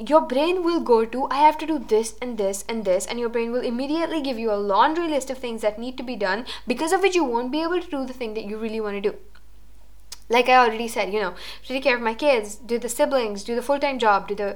your 0.07 0.21
brain 0.21 0.63
will 0.63 0.79
go 0.79 1.03
to 1.05 1.27
i 1.29 1.37
have 1.37 1.57
to 1.57 1.67
do 1.67 1.77
this 1.77 2.13
and 2.21 2.37
this 2.37 2.63
and 2.69 2.85
this 2.85 3.05
and 3.05 3.19
your 3.19 3.29
brain 3.29 3.51
will 3.51 3.65
immediately 3.69 4.21
give 4.21 4.39
you 4.39 4.51
a 4.51 4.63
laundry 4.73 5.07
list 5.07 5.29
of 5.29 5.37
things 5.37 5.61
that 5.61 5.77
need 5.77 5.97
to 5.97 6.03
be 6.03 6.15
done 6.15 6.45
because 6.65 6.93
of 6.93 7.01
which 7.01 7.15
you 7.15 7.23
won't 7.23 7.51
be 7.51 7.61
able 7.61 7.81
to 7.81 7.89
do 7.89 8.05
the 8.05 8.13
thing 8.13 8.33
that 8.33 8.45
you 8.45 8.57
really 8.57 8.79
want 8.79 8.95
to 8.95 9.09
do 9.09 9.17
like 10.29 10.47
i 10.47 10.55
already 10.55 10.87
said 10.87 11.13
you 11.13 11.19
know 11.19 11.33
take 11.65 11.83
care 11.83 11.95
of 11.95 12.01
my 12.01 12.13
kids 12.13 12.55
do 12.55 12.79
the 12.79 12.87
siblings 12.87 13.43
do 13.43 13.55
the 13.55 13.61
full-time 13.61 13.99
job 13.99 14.27
do 14.27 14.35
the 14.35 14.55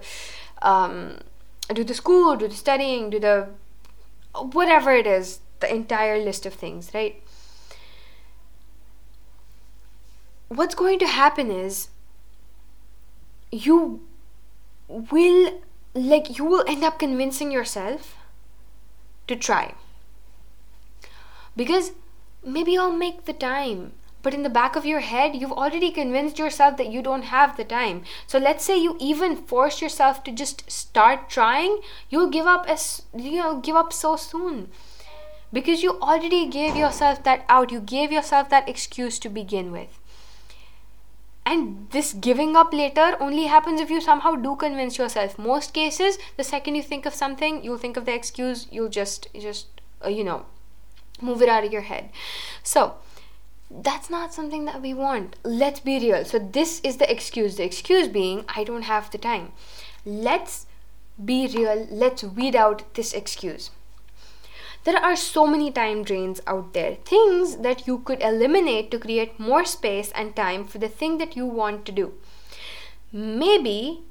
um, 0.61 1.17
do 1.73 1.83
the 1.83 1.93
school 1.93 2.37
do 2.37 2.47
the 2.47 2.55
studying 2.55 3.09
do 3.09 3.19
the 3.19 3.49
whatever 4.41 4.91
it 4.91 5.07
is, 5.07 5.39
the 5.59 5.73
entire 5.73 6.17
list 6.17 6.45
of 6.45 6.53
things, 6.53 6.91
right? 6.93 7.21
What's 10.47 10.75
going 10.75 10.99
to 10.99 11.07
happen 11.07 11.51
is 11.51 11.89
you 13.51 14.01
will 15.11 15.61
like 15.95 16.37
you 16.37 16.45
will 16.45 16.63
end 16.67 16.83
up 16.83 16.99
convincing 16.99 17.51
yourself 17.51 18.15
to 19.27 19.35
try. 19.35 19.73
Because 21.55 21.91
maybe 22.43 22.77
I'll 22.77 22.91
make 22.91 23.25
the 23.25 23.33
time 23.33 23.93
but 24.23 24.33
in 24.33 24.43
the 24.43 24.49
back 24.49 24.75
of 24.75 24.85
your 24.85 25.01
head 25.01 25.35
you've 25.35 25.51
already 25.51 25.91
convinced 25.91 26.39
yourself 26.39 26.77
that 26.77 26.91
you 26.91 27.01
don't 27.01 27.23
have 27.23 27.55
the 27.57 27.65
time. 27.65 28.03
So 28.25 28.39
let's 28.39 28.63
say 28.63 28.77
you 28.77 28.97
even 28.99 29.35
force 29.35 29.81
yourself 29.81 30.23
to 30.23 30.31
just 30.31 30.69
start 30.71 31.29
trying 31.29 31.81
you'll 32.09 32.29
give 32.29 32.47
up 32.47 32.65
as 32.67 33.03
you 33.15 33.37
know 33.37 33.59
give 33.59 33.75
up 33.75 33.93
so 33.93 34.15
soon. 34.15 34.69
Because 35.51 35.83
you 35.83 35.99
already 35.99 36.47
gave 36.47 36.75
yourself 36.75 37.23
that 37.25 37.45
out 37.47 37.71
you 37.71 37.79
gave 37.79 38.11
yourself 38.11 38.49
that 38.49 38.69
excuse 38.69 39.19
to 39.19 39.29
begin 39.29 39.71
with 39.71 39.99
and 41.45 41.89
this 41.91 42.13
giving 42.13 42.55
up 42.55 42.73
later 42.73 43.17
only 43.19 43.45
happens 43.45 43.81
if 43.81 43.89
you 43.89 43.99
somehow 43.99 44.35
do 44.35 44.55
convince 44.55 44.97
yourself 44.97 45.37
most 45.37 45.73
cases 45.73 46.17
the 46.37 46.43
second 46.43 46.75
you 46.75 46.83
think 46.83 47.05
of 47.05 47.13
something 47.13 47.63
you'll 47.63 47.77
think 47.77 47.97
of 47.97 48.05
the 48.05 48.13
excuse 48.13 48.67
you'll 48.71 48.89
just 48.89 49.27
just 49.39 49.81
uh, 50.05 50.07
you 50.07 50.23
know 50.23 50.45
move 51.21 51.41
it 51.41 51.49
out 51.49 51.63
of 51.63 51.71
your 51.71 51.81
head 51.81 52.09
so 52.63 52.95
that's 53.81 54.09
not 54.09 54.33
something 54.33 54.65
that 54.65 54.81
we 54.81 54.93
want. 54.93 55.35
Let's 55.43 55.79
be 55.79 55.99
real. 55.99 56.25
So, 56.25 56.37
this 56.37 56.79
is 56.81 56.97
the 56.97 57.11
excuse. 57.11 57.55
The 57.55 57.63
excuse 57.63 58.07
being, 58.07 58.45
I 58.47 58.63
don't 58.63 58.83
have 58.83 59.09
the 59.09 59.17
time. 59.17 59.51
Let's 60.05 60.67
be 61.23 61.47
real. 61.47 61.87
Let's 61.89 62.23
weed 62.23 62.55
out 62.55 62.93
this 62.93 63.13
excuse. 63.13 63.71
There 64.83 64.97
are 64.97 65.15
so 65.15 65.47
many 65.47 65.71
time 65.71 66.03
drains 66.03 66.41
out 66.45 66.73
there, 66.73 66.95
things 67.05 67.57
that 67.57 67.87
you 67.87 67.99
could 67.99 68.21
eliminate 68.21 68.91
to 68.91 68.99
create 68.99 69.39
more 69.39 69.63
space 69.63 70.11
and 70.11 70.35
time 70.35 70.65
for 70.65 70.77
the 70.77 70.89
thing 70.89 71.17
that 71.19 71.37
you 71.37 71.45
want 71.45 71.85
to 71.85 71.91
do. 71.91 72.13
Maybe 73.11 74.03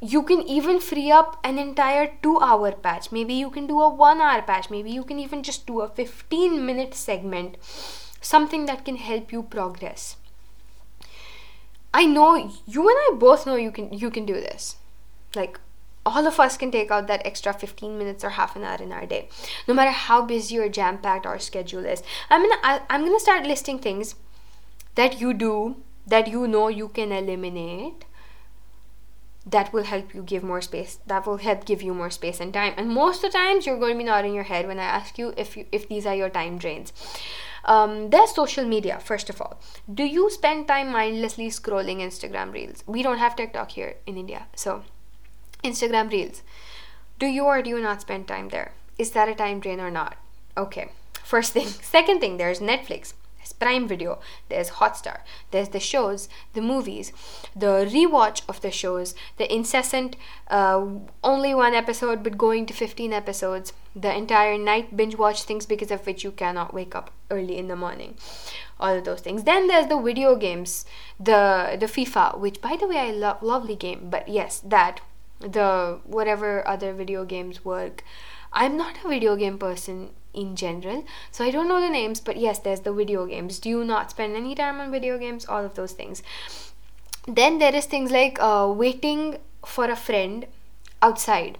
you 0.00 0.22
can 0.22 0.42
even 0.42 0.80
free 0.80 1.10
up 1.10 1.38
an 1.44 1.58
entire 1.58 2.12
two 2.22 2.40
hour 2.40 2.72
patch. 2.72 3.12
Maybe 3.12 3.34
you 3.34 3.50
can 3.50 3.66
do 3.66 3.80
a 3.80 3.88
one 3.88 4.20
hour 4.20 4.42
patch. 4.42 4.70
Maybe 4.70 4.90
you 4.90 5.04
can 5.04 5.18
even 5.18 5.42
just 5.42 5.66
do 5.66 5.80
a 5.80 5.88
15 5.88 6.64
minute 6.66 6.94
segment 6.94 7.56
something 8.20 8.66
that 8.66 8.84
can 8.84 8.96
help 8.96 9.32
you 9.32 9.42
progress. 9.42 10.16
I 11.94 12.04
know 12.04 12.36
you 12.66 12.88
and 12.88 12.98
I 13.04 13.16
both 13.18 13.46
know 13.46 13.56
you 13.56 13.70
can 13.70 13.92
you 13.92 14.10
can 14.10 14.26
do 14.26 14.34
this. 14.34 14.76
Like 15.34 15.60
all 16.06 16.26
of 16.26 16.40
us 16.40 16.56
can 16.56 16.70
take 16.70 16.90
out 16.90 17.08
that 17.08 17.26
extra 17.26 17.52
15 17.52 17.98
minutes 17.98 18.24
or 18.24 18.30
half 18.38 18.56
an 18.56 18.64
hour 18.64 18.82
in 18.86 18.92
our 18.92 19.06
day 19.06 19.28
no 19.68 19.74
matter 19.74 19.90
how 19.90 20.22
busy 20.32 20.58
or 20.58 20.68
jam 20.68 20.98
packed 20.98 21.26
our 21.26 21.38
schedule 21.38 21.84
is 21.84 22.02
i'm 22.30 22.42
gonna 22.42 22.60
I, 22.62 22.80
i'm 22.88 23.04
gonna 23.04 23.20
start 23.20 23.46
listing 23.46 23.78
things 23.78 24.14
that 24.94 25.20
you 25.20 25.34
do 25.34 25.76
that 26.06 26.28
you 26.28 26.46
know 26.46 26.68
you 26.68 26.88
can 26.88 27.12
eliminate 27.12 28.04
that 29.48 29.72
will 29.72 29.84
help 29.84 30.14
you 30.14 30.22
give 30.22 30.42
more 30.42 30.60
space 30.60 30.98
that 31.06 31.26
will 31.26 31.36
help 31.38 31.64
give 31.64 31.82
you 31.82 31.94
more 31.94 32.10
space 32.10 32.40
and 32.40 32.52
time 32.54 32.74
and 32.76 32.88
most 32.88 33.24
of 33.24 33.32
the 33.32 33.38
times 33.38 33.66
you're 33.66 33.78
going 33.78 33.92
to 33.94 33.98
be 33.98 34.04
nodding 34.04 34.34
your 34.34 34.44
head 34.44 34.66
when 34.66 34.78
i 34.78 34.84
ask 34.84 35.18
you 35.18 35.32
if 35.36 35.56
you 35.56 35.66
if 35.70 35.88
these 35.88 36.06
are 36.06 36.14
your 36.14 36.30
time 36.30 36.58
drains 36.58 36.92
um, 37.66 38.10
there's 38.10 38.32
social 38.32 38.64
media, 38.64 39.00
first 39.00 39.28
of 39.28 39.40
all. 39.40 39.60
Do 39.92 40.04
you 40.04 40.30
spend 40.30 40.68
time 40.68 40.92
mindlessly 40.92 41.48
scrolling 41.48 41.98
Instagram 41.98 42.52
reels? 42.52 42.84
We 42.86 43.02
don't 43.02 43.18
have 43.18 43.34
TikTok 43.34 43.72
here 43.72 43.96
in 44.06 44.16
India. 44.16 44.46
So, 44.54 44.84
Instagram 45.62 46.10
reels. 46.10 46.42
Do 47.18 47.26
you 47.26 47.44
or 47.44 47.62
do 47.62 47.70
you 47.70 47.80
not 47.80 48.02
spend 48.02 48.28
time 48.28 48.50
there? 48.50 48.72
Is 48.98 49.12
that 49.12 49.28
a 49.28 49.34
time 49.34 49.60
drain 49.60 49.80
or 49.80 49.90
not? 49.90 50.16
Okay. 50.56 50.90
First 51.22 51.52
thing. 51.52 51.66
Second 51.96 52.20
thing, 52.20 52.36
there's 52.36 52.60
Netflix. 52.60 53.14
There's 53.46 53.52
Prime 53.52 53.86
Video, 53.86 54.18
there's 54.48 54.70
Hotstar, 54.70 55.20
there's 55.52 55.68
the 55.68 55.78
shows, 55.78 56.28
the 56.54 56.60
movies, 56.60 57.12
the 57.54 57.88
rewatch 57.88 58.42
of 58.48 58.60
the 58.60 58.72
shows, 58.72 59.14
the 59.36 59.52
incessant 59.54 60.16
uh, 60.48 60.84
only 61.22 61.54
one 61.54 61.72
episode 61.72 62.24
but 62.24 62.36
going 62.36 62.66
to 62.66 62.74
15 62.74 63.12
episodes, 63.12 63.72
the 63.94 64.12
entire 64.12 64.58
night 64.58 64.96
binge 64.96 65.16
watch 65.16 65.44
things 65.44 65.64
because 65.64 65.92
of 65.92 66.04
which 66.06 66.24
you 66.24 66.32
cannot 66.32 66.74
wake 66.74 66.96
up 66.96 67.12
early 67.30 67.56
in 67.56 67.68
the 67.68 67.76
morning. 67.76 68.16
All 68.80 68.96
of 68.96 69.04
those 69.04 69.20
things. 69.20 69.44
Then 69.44 69.68
there's 69.68 69.86
the 69.86 70.00
video 70.00 70.34
games, 70.34 70.84
the 71.20 71.76
the 71.78 71.86
FIFA, 71.86 72.38
which 72.38 72.60
by 72.60 72.76
the 72.76 72.88
way 72.88 72.98
I 72.98 73.10
love 73.12 73.42
lovely 73.42 73.76
game, 73.76 74.08
but 74.10 74.26
yes, 74.26 74.60
that 74.66 75.00
the 75.40 76.00
whatever 76.04 76.66
other 76.66 76.92
video 76.92 77.24
games 77.24 77.64
work. 77.64 78.04
I'm 78.52 78.76
not 78.76 78.96
a 79.04 79.08
video 79.08 79.36
game 79.36 79.58
person 79.58 80.10
in 80.32 80.56
general. 80.56 81.04
So 81.30 81.44
I 81.44 81.50
don't 81.50 81.68
know 81.68 81.80
the 81.80 81.90
names, 81.90 82.20
but 82.20 82.36
yes, 82.36 82.58
there's 82.58 82.80
the 82.80 82.92
video 82.92 83.26
games. 83.26 83.58
Do 83.58 83.68
you 83.68 83.84
not 83.84 84.10
spend 84.10 84.36
any 84.36 84.54
time 84.54 84.80
on 84.80 84.90
video 84.90 85.18
games? 85.18 85.46
All 85.46 85.64
of 85.64 85.74
those 85.74 85.92
things. 85.92 86.22
Then 87.26 87.58
there 87.58 87.74
is 87.74 87.86
things 87.86 88.10
like 88.10 88.38
uh, 88.40 88.72
waiting 88.74 89.38
for 89.64 89.86
a 89.90 89.96
friend 89.96 90.46
outside, 91.02 91.58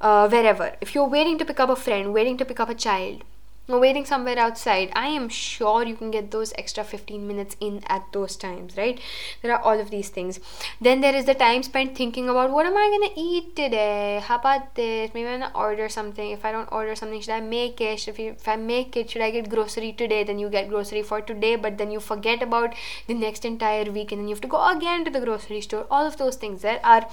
uh, 0.00 0.28
wherever. 0.28 0.76
If 0.80 0.94
you're 0.94 1.08
waiting 1.08 1.36
to 1.38 1.44
pick 1.44 1.58
up 1.58 1.68
a 1.68 1.76
friend, 1.76 2.14
waiting 2.14 2.36
to 2.36 2.44
pick 2.44 2.60
up 2.60 2.68
a 2.68 2.74
child, 2.74 3.24
waiting 3.68 4.04
somewhere 4.04 4.38
outside. 4.38 4.90
I 4.94 5.06
am 5.08 5.28
sure 5.28 5.84
you 5.84 5.94
can 5.94 6.10
get 6.10 6.30
those 6.30 6.52
extra 6.58 6.82
15 6.82 7.26
minutes 7.26 7.56
in 7.60 7.82
at 7.86 8.04
those 8.12 8.36
times 8.36 8.76
right? 8.76 9.00
There 9.40 9.52
are 9.52 9.60
all 9.60 9.78
of 9.78 9.90
these 9.90 10.08
things. 10.08 10.40
Then 10.80 11.00
there 11.00 11.14
is 11.14 11.26
the 11.26 11.34
time 11.34 11.62
spent 11.62 11.96
thinking 11.96 12.28
about 12.28 12.50
what 12.50 12.66
am 12.66 12.76
i 12.76 12.88
going 12.88 13.14
to 13.14 13.20
eat 13.20 13.54
today? 13.54 14.20
How 14.24 14.36
about 14.36 14.74
this? 14.74 15.12
Maybe 15.14 15.28
i'm 15.28 15.40
going 15.40 15.50
to 15.50 15.56
order 15.56 15.88
something. 15.88 16.30
If 16.30 16.44
i 16.44 16.52
don't 16.52 16.70
order 16.72 16.96
something 16.96 17.20
should 17.20 17.34
i 17.34 17.40
make 17.40 17.80
it? 17.80 18.08
If, 18.08 18.18
you, 18.18 18.30
if 18.30 18.48
i 18.48 18.56
make 18.56 18.96
it 18.96 19.10
should 19.10 19.22
i 19.22 19.30
get 19.30 19.48
grocery 19.48 19.92
today? 19.92 20.24
Then 20.24 20.38
you 20.38 20.48
get 20.48 20.68
grocery 20.68 21.02
for 21.02 21.20
today 21.20 21.56
but 21.56 21.78
then 21.78 21.90
you 21.90 22.00
forget 22.00 22.42
about 22.42 22.74
the 23.06 23.14
next 23.14 23.44
entire 23.44 23.90
week 23.90 24.12
and 24.12 24.20
then 24.20 24.28
you 24.28 24.34
have 24.34 24.42
to 24.42 24.48
go 24.48 24.68
again 24.70 25.04
to 25.04 25.10
the 25.10 25.20
grocery 25.20 25.60
store. 25.60 25.86
All 25.90 26.06
of 26.06 26.16
those 26.16 26.36
things. 26.36 26.62
There 26.62 26.80
are 26.84 27.08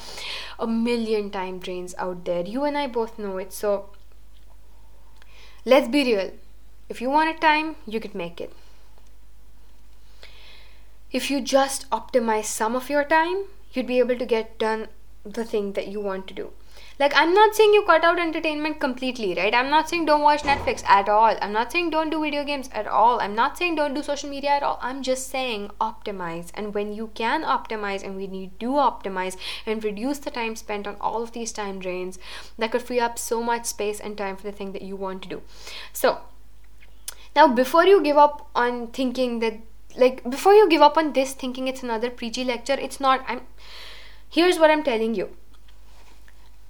a 0.58 0.68
million 0.68 1.30
time 1.30 1.60
drains 1.60 1.94
out 1.98 2.26
there. 2.26 2.44
You 2.44 2.64
and 2.64 2.78
i 2.78 2.88
both 2.88 3.20
know 3.20 3.38
it. 3.38 3.54
So 3.54 3.90
let's 5.72 5.90
be 5.96 6.04
real 6.12 6.32
if 6.90 7.02
you 7.02 7.10
wanted 7.12 7.40
time, 7.40 7.76
you 7.86 8.00
could 8.00 8.16
make 8.16 8.42
it. 8.42 8.52
If 11.12 11.30
you 11.30 11.40
just 11.40 11.88
optimize 11.92 12.46
some 12.46 12.76
of 12.76 12.90
your 12.90 13.04
time, 13.04 13.44
you'd 13.74 13.86
be 13.88 14.00
able 14.00 14.18
to 14.18 14.26
get 14.26 14.58
done 14.58 14.88
the 15.24 15.46
thing 15.46 15.74
that 15.74 15.88
you 15.88 16.00
want 16.00 16.28
to 16.28 16.34
do. 16.34 16.52
Like, 17.00 17.14
I'm 17.16 17.34
not 17.34 17.56
saying 17.56 17.74
you 17.74 17.84
cut 17.84 18.04
out 18.04 18.20
entertainment 18.20 18.82
completely, 18.82 19.34
right? 19.34 19.56
I'm 19.56 19.70
not 19.70 19.88
saying 19.88 20.06
don't 20.06 20.22
watch 20.22 20.42
Netflix 20.42 20.84
at 20.84 21.08
all. 21.08 21.34
I'm 21.42 21.54
not 21.54 21.72
saying 21.72 21.92
don't 21.92 22.10
do 22.10 22.22
video 22.22 22.44
games 22.44 22.70
at 22.74 22.88
all. 22.88 23.22
I'm 23.22 23.34
not 23.34 23.58
saying 23.58 23.76
don't 23.76 23.94
do 23.94 24.04
social 24.04 24.30
media 24.30 24.50
at 24.50 24.64
all. 24.64 24.78
I'm 24.82 25.02
just 25.02 25.30
saying 25.30 25.72
optimize. 25.80 26.52
And 26.54 26.74
when 26.74 26.92
you 26.92 27.12
can 27.14 27.44
optimize 27.44 28.04
and 28.04 28.18
when 28.18 28.34
you 28.34 28.52
do 28.60 28.72
optimize 28.72 29.38
and 29.66 29.82
reduce 29.82 30.20
the 30.20 30.30
time 30.30 30.58
spent 30.58 30.88
on 30.88 30.98
all 31.00 31.24
of 31.24 31.32
these 31.32 31.54
time 31.54 31.80
drains, 31.80 32.20
that 32.58 32.72
could 32.72 32.82
free 32.82 33.00
up 33.00 33.18
so 33.18 33.42
much 33.42 33.66
space 33.66 34.02
and 34.02 34.18
time 34.18 34.36
for 34.36 34.44
the 34.44 34.52
thing 34.52 34.74
that 34.74 34.82
you 34.82 34.98
want 34.98 35.22
to 35.22 35.30
do. 35.30 35.42
So, 35.94 36.20
now, 37.34 37.48
before 37.48 37.86
you 37.86 38.04
give 38.04 38.18
up 38.18 38.50
on 38.54 38.88
thinking 38.88 39.40
that, 39.40 39.54
like, 39.96 40.30
before 40.30 40.54
you 40.54 40.68
give 40.68 40.82
up 40.82 40.98
on 40.98 41.14
this 41.14 41.32
thinking 41.32 41.70
it's 41.70 41.82
another 41.82 42.10
preachy 42.10 42.44
lecture, 42.44 42.74
it's 42.74 43.00
not. 43.00 43.24
I'm. 43.26 43.42
Here's 44.30 44.60
what 44.60 44.70
I'm 44.70 44.84
telling 44.84 45.16
you. 45.16 45.30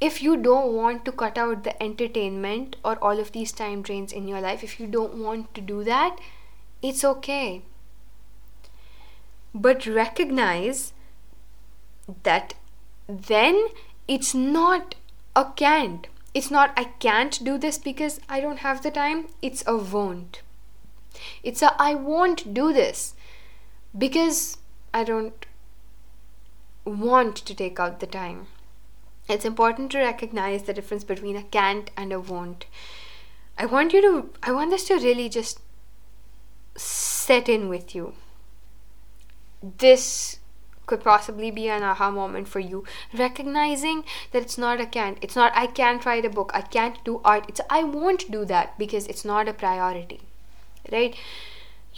If 0.02 0.22
you 0.24 0.38
don't 0.38 0.74
want 0.74 1.04
to 1.06 1.12
cut 1.12 1.38
out 1.38 1.64
the 1.64 1.82
entertainment 1.84 2.78
or 2.86 2.96
all 2.98 3.20
of 3.20 3.34
these 3.34 3.52
time 3.52 3.82
drains 3.82 4.14
in 4.14 4.28
your 4.28 4.40
life, 4.40 4.64
if 4.64 4.80
you 4.80 4.88
don't 4.88 5.16
want 5.16 5.54
to 5.56 5.62
do 5.62 5.84
that, 5.84 6.20
it's 6.82 7.04
okay. 7.04 7.64
But 9.54 9.86
recognize 9.86 10.94
that 12.24 12.54
then 13.08 13.68
it's 14.08 14.34
not 14.34 14.96
a 15.36 15.46
can't. 15.56 16.08
It's 16.34 16.52
not 16.52 16.72
I 16.78 16.86
can't 16.86 17.44
do 17.44 17.58
this 17.58 17.78
because 17.78 18.20
I 18.30 18.40
don't 18.40 18.60
have 18.60 18.84
the 18.84 18.92
time. 18.92 19.28
It's 19.42 19.64
a 19.68 19.76
won't. 19.76 20.42
It's 21.44 21.62
a 21.62 21.76
I 21.82 21.96
won't 21.96 22.54
do 22.54 22.72
this 22.72 23.16
because 23.98 24.58
I 24.94 25.04
don't 25.04 25.46
want 26.86 27.36
to 27.38 27.56
take 27.56 27.80
out 27.80 28.00
the 28.00 28.08
time. 28.08 28.48
It's 29.30 29.46
important 29.46 29.92
to 29.92 30.00
recognize 30.00 30.64
the 30.64 30.74
difference 30.74 31.04
between 31.04 31.36
a 31.36 31.44
can't 31.44 31.92
and 31.96 32.12
a 32.12 32.20
won't. 32.20 32.66
I 33.58 33.66
want 33.66 33.94
you 33.94 34.02
to, 34.02 34.30
I 34.42 34.52
want 34.52 34.72
this 34.72 34.88
to 34.88 34.96
really 34.96 35.30
just 35.30 35.60
set 36.76 37.48
in 37.48 37.70
with 37.70 37.94
you. 37.94 38.14
This 39.62 40.40
could 40.88 41.04
possibly 41.04 41.52
be 41.52 41.70
an 41.70 41.84
aha 41.84 42.10
moment 42.10 42.48
for 42.48 42.60
you. 42.60 42.84
Recognizing 43.14 44.04
that 44.32 44.42
it's 44.42 44.58
not 44.58 44.82
a 44.82 44.88
can't. 44.88 45.20
It's 45.22 45.36
not 45.36 45.52
I 45.54 45.68
can't 45.68 46.04
write 46.06 46.26
a 46.26 46.30
book. 46.30 46.52
I 46.54 46.62
can't 46.62 47.04
do 47.04 47.22
art. 47.24 47.46
It's 47.48 47.62
I 47.70 47.84
won't 47.84 48.32
do 48.32 48.44
that 48.46 48.78
because 48.80 49.06
it's 49.06 49.24
not 49.24 49.48
a 49.48 49.54
priority 49.54 50.22
right 50.92 51.16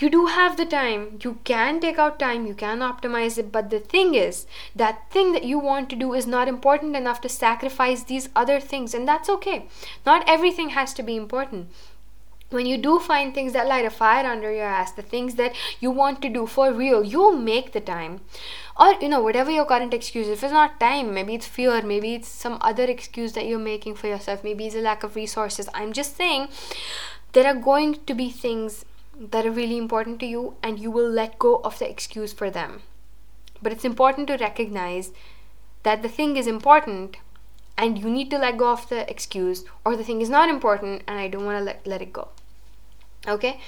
you 0.02 0.10
do 0.10 0.26
have 0.26 0.58
the 0.58 0.66
time. 0.66 1.20
You 1.24 1.40
can 1.44 1.80
take 1.80 2.00
out 2.00 2.18
time. 2.18 2.48
You 2.48 2.56
can 2.56 2.80
optimize 2.80 3.38
it. 3.38 3.52
But 3.52 3.70
the 3.70 3.80
thing 3.80 4.16
is 4.16 4.48
that 4.76 5.10
thing 5.12 5.32
that 5.34 5.44
you 5.44 5.60
want 5.60 5.90
to 5.92 5.96
do 5.96 6.14
is 6.14 6.26
not 6.26 6.48
important 6.48 6.96
enough 6.96 7.22
to 7.22 7.30
sacrifice 7.30 8.04
these 8.04 8.30
other 8.36 8.60
things. 8.60 8.94
And 8.94 9.08
that's 9.08 9.30
okay. 9.30 9.68
Not 10.06 10.28
everything 10.28 10.70
has 10.70 10.94
to 10.96 11.04
be 11.04 11.16
important. 11.16 11.70
When 12.50 12.66
you 12.66 12.78
do 12.78 13.00
find 13.00 13.34
things 13.34 13.54
that 13.54 13.68
light 13.68 13.86
a 13.86 13.90
fire 13.90 14.26
under 14.26 14.52
your 14.52 14.66
ass, 14.66 14.92
the 14.92 15.02
things 15.02 15.36
that 15.36 15.56
you 15.80 15.90
want 15.90 16.22
to 16.22 16.30
do 16.30 16.46
for 16.46 16.74
real, 16.74 17.02
you'll 17.02 17.38
make 17.38 17.72
the 17.72 17.80
time. 17.80 18.20
Or, 18.78 18.96
you 19.02 19.08
know, 19.08 19.22
whatever 19.22 19.52
your 19.52 19.64
current 19.66 19.94
excuse, 19.94 20.28
if 20.28 20.44
it's 20.44 20.52
not 20.52 20.78
time, 20.78 21.14
maybe 21.14 21.36
it's 21.36 21.48
fear, 21.48 21.82
maybe 21.82 22.14
it's 22.16 22.28
some 22.28 22.58
other 22.60 22.84
excuse 22.84 23.32
that 23.34 23.46
you're 23.46 23.60
making 23.60 23.96
for 23.96 24.08
yourself, 24.08 24.44
maybe 24.44 24.66
it's 24.66 24.76
a 24.76 24.82
lack 24.82 25.04
of 25.04 25.16
resources. 25.16 25.70
I'm 25.74 25.94
just 25.94 26.18
saying 26.18 26.50
there 27.32 27.48
are 27.48 27.56
going 27.56 28.00
to 28.06 28.14
be 28.14 28.30
things 28.30 28.84
that 29.30 29.46
are 29.46 29.52
really 29.52 29.78
important 29.78 30.20
to 30.20 30.26
you, 30.26 30.56
and 30.64 30.80
you 30.80 30.90
will 30.90 31.10
let 31.10 31.38
go 31.38 31.62
of 31.64 31.78
the 31.78 31.90
excuse 31.90 32.34
for 32.34 32.50
them. 32.50 32.82
But 33.62 33.72
it's 33.72 33.86
important 33.86 34.28
to 34.28 34.38
recognize 34.38 35.12
that 35.84 36.02
the 36.02 36.10
thing 36.10 36.38
is 36.38 36.48
important 36.48 37.18
and 37.78 37.98
you 37.98 38.10
need 38.10 38.30
to 38.32 38.38
let 38.38 38.58
go 38.58 38.72
of 38.72 38.90
the 38.90 39.10
excuse, 39.10 39.64
or 39.86 39.96
the 39.96 40.04
thing 40.04 40.22
is 40.22 40.30
not 40.30 40.50
important 40.50 41.04
and 41.08 41.20
I 41.20 41.28
don't 41.28 41.46
want 41.46 41.58
to 41.60 41.64
let, 41.64 41.86
let 41.86 42.02
it 42.02 42.14
go. 42.14 42.30
Okay? 43.28 43.60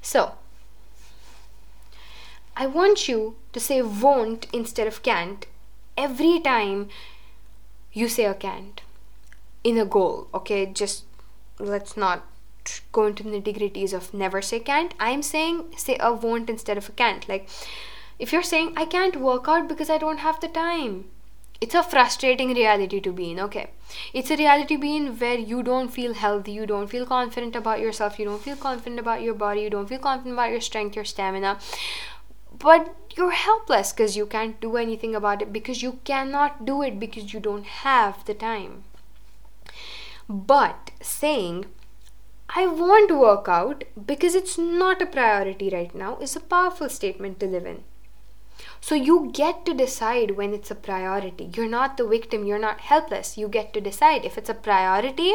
So 0.00 0.32
I 2.56 2.66
want 2.66 3.08
you 3.08 3.36
to 3.52 3.60
say 3.60 3.82
won't 3.82 4.46
instead 4.52 4.86
of 4.86 5.02
can't 5.02 5.46
every 5.96 6.40
time 6.40 6.88
you 7.92 8.08
say 8.08 8.24
a 8.24 8.34
can't 8.34 8.80
in 9.62 9.78
a 9.78 9.84
goal 9.84 10.28
okay? 10.34 10.66
Just 10.66 11.04
let's 11.58 11.96
not 11.96 12.26
go 12.92 13.06
into 13.06 13.22
the 13.22 13.30
nitty 13.30 13.56
gritties 13.58 13.92
of 13.92 14.12
never 14.14 14.42
say 14.42 14.60
can't. 14.60 14.94
I'm 14.98 15.22
saying 15.22 15.74
say 15.76 15.96
a 16.00 16.12
won't 16.12 16.50
instead 16.50 16.78
of 16.78 16.88
a 16.88 16.92
can't. 16.92 17.28
Like 17.28 17.48
if 18.18 18.32
you're 18.32 18.48
saying 18.50 18.72
i 18.76 18.84
can't 18.84 19.16
work 19.28 19.48
out 19.48 19.68
because 19.68 19.90
i 19.90 19.98
don't 19.98 20.24
have 20.28 20.40
the 20.40 20.48
time 20.48 21.04
it's 21.64 21.76
a 21.78 21.82
frustrating 21.82 22.52
reality 22.54 23.00
to 23.00 23.12
be 23.12 23.30
in 23.30 23.38
okay? 23.38 23.70
It's 24.12 24.32
a 24.32 24.36
reality 24.36 24.76
being 24.76 25.16
where 25.16 25.38
you 25.38 25.62
don't 25.62 25.90
feel 25.96 26.14
healthy 26.14 26.52
you 26.52 26.66
don't 26.66 26.88
feel 26.88 27.06
confident 27.06 27.54
about 27.54 27.80
yourself 27.80 28.18
you 28.18 28.24
don't 28.24 28.42
feel 28.42 28.56
confident 28.56 28.98
about 28.98 29.22
your 29.22 29.34
body 29.34 29.62
you 29.62 29.70
don't 29.70 29.88
feel 29.88 30.00
confident 30.00 30.34
about 30.34 30.50
your 30.50 30.60
strength 30.60 30.96
your 30.96 31.04
stamina. 31.04 31.58
But 32.58 32.96
you're 33.16 33.30
helpless 33.30 33.92
because 33.92 34.16
you 34.16 34.26
can't 34.26 34.60
do 34.60 34.76
anything 34.76 35.14
about 35.14 35.40
it 35.40 35.52
because 35.52 35.82
you 35.82 35.92
cannot 36.04 36.64
do 36.64 36.82
it 36.82 36.98
because 36.98 37.32
you 37.32 37.38
don't 37.38 37.70
have 37.84 38.24
the 38.24 38.34
time. 38.34 38.82
But 40.28 40.90
saying 41.00 41.66
I 42.54 42.66
won't 42.66 43.16
work 43.16 43.48
out 43.48 43.84
because 44.06 44.34
it's 44.34 44.58
not 44.58 45.00
a 45.00 45.06
priority 45.06 45.70
right 45.70 45.94
now 45.94 46.18
is 46.18 46.36
a 46.36 46.40
powerful 46.40 46.90
statement 46.90 47.40
to 47.40 47.46
live 47.46 47.64
in. 47.64 47.82
So 48.80 48.94
you 48.94 49.30
get 49.32 49.64
to 49.66 49.74
decide 49.74 50.32
when 50.32 50.52
it's 50.52 50.70
a 50.70 50.74
priority. 50.74 51.50
You're 51.54 51.68
not 51.68 51.96
the 51.96 52.06
victim, 52.06 52.44
you're 52.44 52.58
not 52.58 52.80
helpless. 52.80 53.38
You 53.38 53.48
get 53.48 53.72
to 53.72 53.80
decide. 53.80 54.24
If 54.24 54.36
it's 54.36 54.50
a 54.50 54.54
priority, 54.54 55.34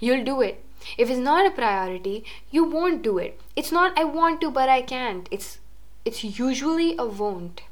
you'll 0.00 0.24
do 0.24 0.40
it. 0.40 0.64
If 0.96 1.10
it's 1.10 1.20
not 1.20 1.46
a 1.46 1.50
priority, 1.50 2.24
you 2.50 2.64
won't 2.64 3.02
do 3.02 3.18
it. 3.18 3.40
It's 3.54 3.70
not 3.70 3.98
I 3.98 4.04
want 4.04 4.40
to 4.40 4.50
but 4.50 4.68
I 4.68 4.82
can't. 4.82 5.28
It's 5.30 5.58
it's 6.04 6.24
usually 6.24 6.96
a 6.96 7.04
won't. 7.04 7.62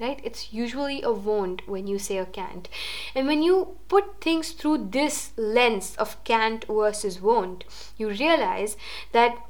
Right? 0.00 0.20
It's 0.22 0.52
usually 0.52 1.02
a 1.02 1.10
won't 1.10 1.66
when 1.68 1.88
you 1.88 1.98
say 1.98 2.18
a 2.18 2.26
can't. 2.26 2.68
And 3.14 3.26
when 3.26 3.42
you 3.42 3.78
put 3.88 4.20
things 4.20 4.52
through 4.52 4.88
this 4.92 5.32
lens 5.36 5.96
of 5.96 6.22
can't 6.22 6.64
versus 6.66 7.20
won't, 7.20 7.64
you 7.96 8.10
realize 8.10 8.76
that 9.10 9.44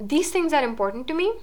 these 0.00 0.30
things 0.30 0.52
are 0.52 0.62
important 0.64 1.06
to 1.08 1.14
me 1.14 1.34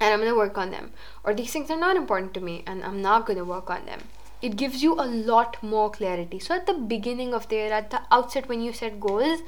and 0.00 0.12
I'm 0.12 0.20
going 0.20 0.30
to 0.30 0.36
work 0.36 0.58
on 0.58 0.70
them. 0.70 0.92
Or 1.24 1.32
these 1.32 1.52
things 1.52 1.70
are 1.70 1.78
not 1.78 1.96
important 1.96 2.34
to 2.34 2.40
me 2.40 2.64
and 2.66 2.84
I'm 2.84 3.00
not 3.00 3.26
going 3.26 3.38
to 3.38 3.44
work 3.44 3.70
on 3.70 3.86
them. 3.86 4.00
It 4.42 4.56
gives 4.56 4.82
you 4.82 4.94
a 4.94 5.06
lot 5.06 5.60
more 5.62 5.90
clarity. 5.90 6.38
So 6.38 6.54
at 6.54 6.66
the 6.66 6.74
beginning 6.74 7.34
of 7.34 7.48
the 7.48 7.56
year, 7.56 7.72
at 7.72 7.90
the 7.90 8.02
outset 8.10 8.48
when 8.48 8.60
you 8.60 8.72
set 8.72 9.00
goals, 9.00 9.40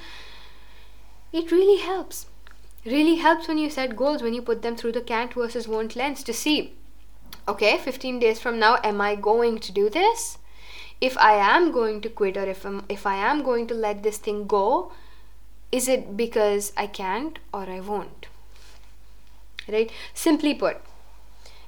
it 1.32 1.52
really 1.52 1.80
helps. 1.80 2.26
Really 2.84 3.16
helps 3.16 3.46
when 3.46 3.58
you 3.58 3.70
set 3.70 3.94
goals, 3.94 4.22
when 4.22 4.34
you 4.34 4.42
put 4.42 4.62
them 4.62 4.74
through 4.74 4.92
the 4.92 5.00
can't 5.00 5.34
versus 5.34 5.68
won't 5.68 5.94
lens 5.94 6.24
to 6.24 6.32
see, 6.32 6.74
okay, 7.50 7.78
15 7.78 8.18
days 8.18 8.40
from 8.40 8.58
now, 8.58 8.78
am 8.82 9.00
I 9.00 9.14
going 9.14 9.58
to 9.60 9.72
do 9.72 9.88
this? 9.90 10.38
If 11.00 11.16
I 11.18 11.34
am 11.34 11.72
going 11.72 12.00
to 12.02 12.08
quit 12.08 12.36
or 12.36 12.44
if, 12.44 12.64
I'm, 12.64 12.84
if 12.88 13.06
I 13.06 13.16
am 13.16 13.42
going 13.42 13.66
to 13.68 13.74
let 13.74 14.02
this 14.02 14.18
thing 14.18 14.46
go, 14.46 14.92
is 15.72 15.88
it 15.88 16.16
because 16.16 16.72
I 16.76 16.86
can't 16.86 17.38
or 17.54 17.62
I 17.62 17.80
won't? 17.80 18.26
right 19.68 19.90
simply 20.14 20.54
put 20.54 20.78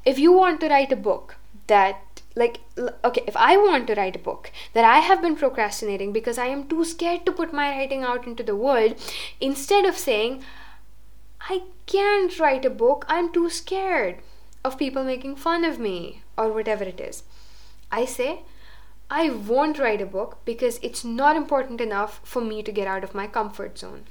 if 0.04 0.18
you 0.18 0.32
want 0.32 0.60
to 0.60 0.68
write 0.68 0.92
a 0.92 1.04
book 1.08 1.36
that 1.66 2.22
like 2.34 2.60
okay 3.04 3.22
if 3.26 3.36
i 3.36 3.56
want 3.56 3.86
to 3.86 3.94
write 3.94 4.16
a 4.16 4.26
book 4.30 4.50
that 4.72 4.84
i 4.84 4.98
have 4.98 5.22
been 5.22 5.36
procrastinating 5.36 6.12
because 6.12 6.38
i 6.38 6.46
am 6.46 6.66
too 6.68 6.84
scared 6.84 7.24
to 7.26 7.32
put 7.32 7.52
my 7.52 7.68
writing 7.70 8.02
out 8.02 8.26
into 8.26 8.42
the 8.42 8.56
world 8.56 8.94
instead 9.40 9.84
of 9.84 9.96
saying 9.96 10.42
i 11.48 11.62
can't 11.86 12.38
write 12.38 12.64
a 12.64 12.70
book 12.70 13.04
i'm 13.08 13.32
too 13.32 13.48
scared 13.50 14.16
of 14.64 14.78
people 14.78 15.04
making 15.04 15.36
fun 15.36 15.64
of 15.64 15.78
me 15.78 16.22
or 16.36 16.52
whatever 16.52 16.84
it 16.84 17.00
is. 17.00 17.22
I 17.90 18.04
say 18.04 18.40
i 19.10 19.28
won't 19.28 19.78
write 19.78 20.00
a 20.00 20.06
book 20.06 20.38
because 20.46 20.78
it's 20.82 21.04
not 21.04 21.36
important 21.36 21.80
enough 21.82 22.20
for 22.24 22.40
me 22.40 22.62
to 22.62 22.72
get 22.72 22.86
out 22.86 23.04
of 23.04 23.14
my 23.14 23.26
comfort 23.26 23.78
zone. 23.78 24.04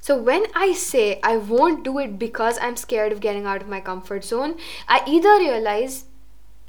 So 0.00 0.16
when 0.16 0.44
I 0.54 0.72
say 0.72 1.20
I 1.22 1.36
won't 1.36 1.84
do 1.84 1.98
it 1.98 2.18
because 2.18 2.58
I'm 2.60 2.76
scared 2.76 3.12
of 3.12 3.20
getting 3.20 3.46
out 3.46 3.62
of 3.62 3.68
my 3.68 3.80
comfort 3.80 4.24
zone, 4.24 4.56
I 4.88 5.02
either 5.06 5.38
realize 5.38 6.04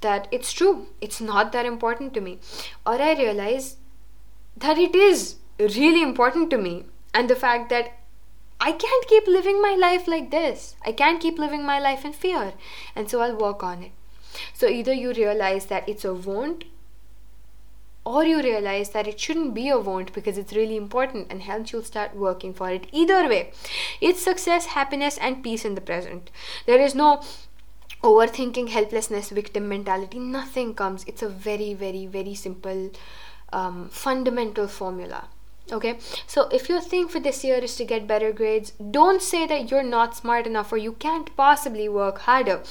that 0.02 0.28
it's 0.32 0.52
true, 0.52 0.88
it's 1.00 1.22
not 1.22 1.52
that 1.52 1.66
important 1.66 2.14
to 2.14 2.22
me, 2.22 2.40
or 2.86 3.02
I 3.02 3.14
realize 3.14 3.78
that 4.58 4.78
it 4.78 4.96
is 4.96 5.36
really 5.60 6.02
important 6.02 6.50
to 6.52 6.58
me, 6.58 6.86
and 7.14 7.30
the 7.30 7.36
fact 7.36 7.70
that 7.70 7.94
I 8.64 8.72
can't 8.72 9.08
keep 9.08 9.28
living 9.28 9.62
my 9.62 9.76
life 9.76 10.08
like 10.08 10.30
this. 10.30 10.76
I 10.86 10.92
can't 10.92 11.20
keep 11.20 11.40
living 11.40 11.66
my 11.66 11.80
life 11.80 12.06
in 12.06 12.14
fear, 12.14 12.54
and 12.96 13.10
so 13.10 13.22
I'll 13.22 13.36
work 13.36 13.64
on 13.64 13.82
it. 13.84 13.92
So 14.54 14.68
either 14.68 14.94
you 14.94 15.14
realize 15.14 15.66
that 15.66 15.90
it's 15.90 16.06
a 16.06 16.14
won't 16.14 16.66
or 18.06 18.24
you 18.24 18.42
realize 18.42 18.90
that 18.92 19.08
it 19.08 19.20
shouldn't 19.20 19.54
be 19.54 19.70
a 19.70 19.78
won't 19.78 20.14
because 20.14 20.38
it's 20.38 20.54
really 20.54 20.76
important 20.76 21.28
and 21.32 21.44
hence 21.44 21.72
you'll 21.72 21.84
start 21.84 22.16
working 22.16 22.54
for 22.54 22.70
it. 22.70 22.88
Either 22.92 23.28
way, 23.28 23.52
it's 24.00 24.22
success, 24.22 24.68
happiness, 24.68 25.18
and 25.18 25.44
peace 25.44 25.66
in 25.66 25.76
the 25.76 25.82
present. 25.82 26.32
There 26.66 26.80
is 26.80 26.96
no 26.96 27.22
overthinking, 28.04 28.70
helplessness, 28.70 29.30
victim 29.30 29.70
mentality. 29.70 30.18
Nothing 30.18 30.74
comes. 30.74 31.04
It's 31.06 31.22
a 31.22 31.30
very, 31.30 31.74
very, 31.74 32.08
very 32.08 32.34
simple, 32.34 32.92
um, 33.54 33.90
fundamental 33.90 34.68
formula. 34.68 35.28
Okay, 35.72 36.00
so 36.28 36.50
if 36.50 36.68
your 36.68 36.82
thing 36.82 37.08
for 37.08 37.20
this 37.20 37.44
year 37.44 37.56
is 37.56 37.76
to 37.78 37.86
get 37.86 38.08
better 38.08 38.32
grades, 38.34 38.72
don't 38.72 39.22
say 39.22 39.46
that 39.48 39.72
you're 39.72 39.84
not 39.84 40.16
smart 40.16 40.46
enough 40.46 40.72
or 40.74 40.78
you 40.78 40.94
can't 40.94 41.36
possibly 41.38 41.88
work 41.88 42.20
harder 42.20 42.62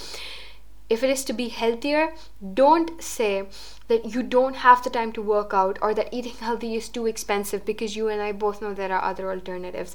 if 0.91 1.05
it 1.05 1.09
is 1.09 1.25
to 1.25 1.33
be 1.33 1.49
healthier, 1.49 2.13
don't 2.53 3.01
say 3.01 3.47
that 3.87 4.13
you 4.13 4.25
don't 4.25 4.57
have 4.57 4.83
the 4.83 4.91
time 4.91 5.13
to 5.13 5.23
work 5.23 5.55
out 5.55 5.79
or 5.81 5.95
that 5.95 6.13
eating 6.13 6.35
healthy 6.41 6.75
is 6.75 6.89
too 6.89 7.07
expensive 7.07 7.65
because 7.65 7.97
you 7.97 8.09
and 8.09 8.21
I 8.21 8.33
both 8.33 8.61
know 8.61 8.75
there 8.75 8.93
are 8.93 9.03
other 9.03 9.31
alternatives. 9.31 9.95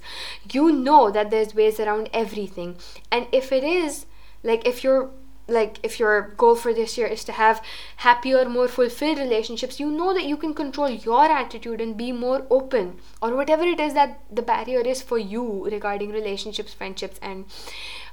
You 0.52 0.72
know 0.72 1.12
that 1.12 1.30
there's 1.30 1.54
ways 1.54 1.80
around 1.80 2.10
everything. 2.14 2.78
And 3.12 3.28
if 3.34 3.52
it 3.52 3.64
is, 3.64 4.06
like 4.42 4.66
if 4.66 4.84
you're 4.84 5.12
like 5.48 5.80
if 5.84 6.00
your 6.00 6.34
goal 6.38 6.56
for 6.56 6.74
this 6.74 6.98
year 6.98 7.08
is 7.08 7.24
to 7.24 7.32
have 7.32 7.62
happier 7.98 8.50
more 8.50 8.68
fulfilled 8.68 9.20
relationships 9.20 9.80
you 9.80 9.92
know 9.92 10.14
that 10.14 10.26
you 10.26 10.36
can 10.36 10.54
control 10.54 10.90
your 10.90 11.26
attitude 11.26 11.80
and 11.80 11.96
be 11.96 12.12
more 12.12 12.46
open 12.50 13.00
or 13.22 13.36
whatever 13.36 13.64
it 13.64 13.80
is 13.80 13.94
that 13.94 14.20
the 14.32 14.42
barrier 14.42 14.80
is 14.80 15.02
for 15.02 15.20
you 15.20 15.66
regarding 15.66 16.10
relationships 16.12 16.74
friendships 16.74 17.20
and 17.22 17.46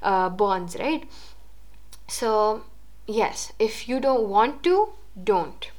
uh, 0.02 0.28
bonds 0.28 0.76
right 0.78 1.08
so 2.12 2.64
yes, 3.06 3.52
if 3.58 3.88
you 3.88 4.00
don't 4.00 4.28
want 4.28 4.62
to, 4.64 4.90
don't. 5.22 5.70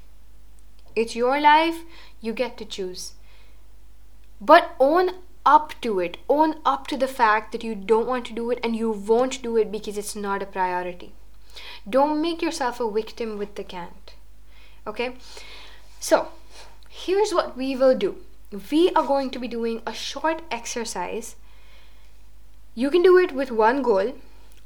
It's 0.95 1.15
your 1.15 1.39
life, 1.39 1.83
you 2.21 2.33
get 2.33 2.57
to 2.57 2.65
choose. 2.65 3.13
But 4.41 4.75
own 4.79 5.11
up 5.45 5.73
to 5.81 5.99
it. 5.99 6.17
Own 6.29 6.55
up 6.65 6.87
to 6.87 6.97
the 6.97 7.07
fact 7.07 7.51
that 7.51 7.63
you 7.63 7.75
don't 7.75 8.07
want 8.07 8.25
to 8.27 8.33
do 8.33 8.49
it 8.51 8.59
and 8.63 8.75
you 8.75 8.91
won't 8.91 9.41
do 9.43 9.57
it 9.57 9.71
because 9.71 9.97
it's 9.97 10.15
not 10.15 10.41
a 10.41 10.45
priority. 10.45 11.13
Don't 11.89 12.21
make 12.21 12.41
yourself 12.41 12.79
a 12.79 12.91
victim 12.91 13.37
with 13.37 13.55
the 13.55 13.63
can't. 13.63 14.13
Okay? 14.85 15.15
So, 15.99 16.29
here's 16.89 17.33
what 17.33 17.57
we 17.57 17.75
will 17.75 17.97
do 17.97 18.17
we 18.71 18.91
are 18.91 19.05
going 19.05 19.31
to 19.31 19.39
be 19.39 19.47
doing 19.47 19.81
a 19.87 19.93
short 19.93 20.43
exercise. 20.51 21.35
You 22.75 22.91
can 22.91 23.01
do 23.01 23.17
it 23.17 23.31
with 23.31 23.51
one 23.51 23.81
goal 23.81 24.13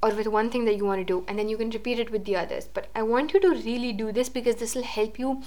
or 0.01 0.11
with 0.11 0.27
one 0.27 0.49
thing 0.49 0.65
that 0.65 0.75
you 0.75 0.85
want 0.85 0.99
to 0.99 1.05
do 1.05 1.25
and 1.27 1.39
then 1.39 1.49
you 1.49 1.57
can 1.57 1.69
repeat 1.69 1.99
it 1.99 2.11
with 2.11 2.25
the 2.25 2.35
others 2.35 2.67
but 2.71 2.87
i 2.95 3.01
want 3.01 3.33
you 3.33 3.39
to 3.39 3.49
really 3.49 3.91
do 3.91 4.11
this 4.11 4.29
because 4.29 4.57
this 4.57 4.75
will 4.75 4.83
help 4.83 5.17
you 5.17 5.41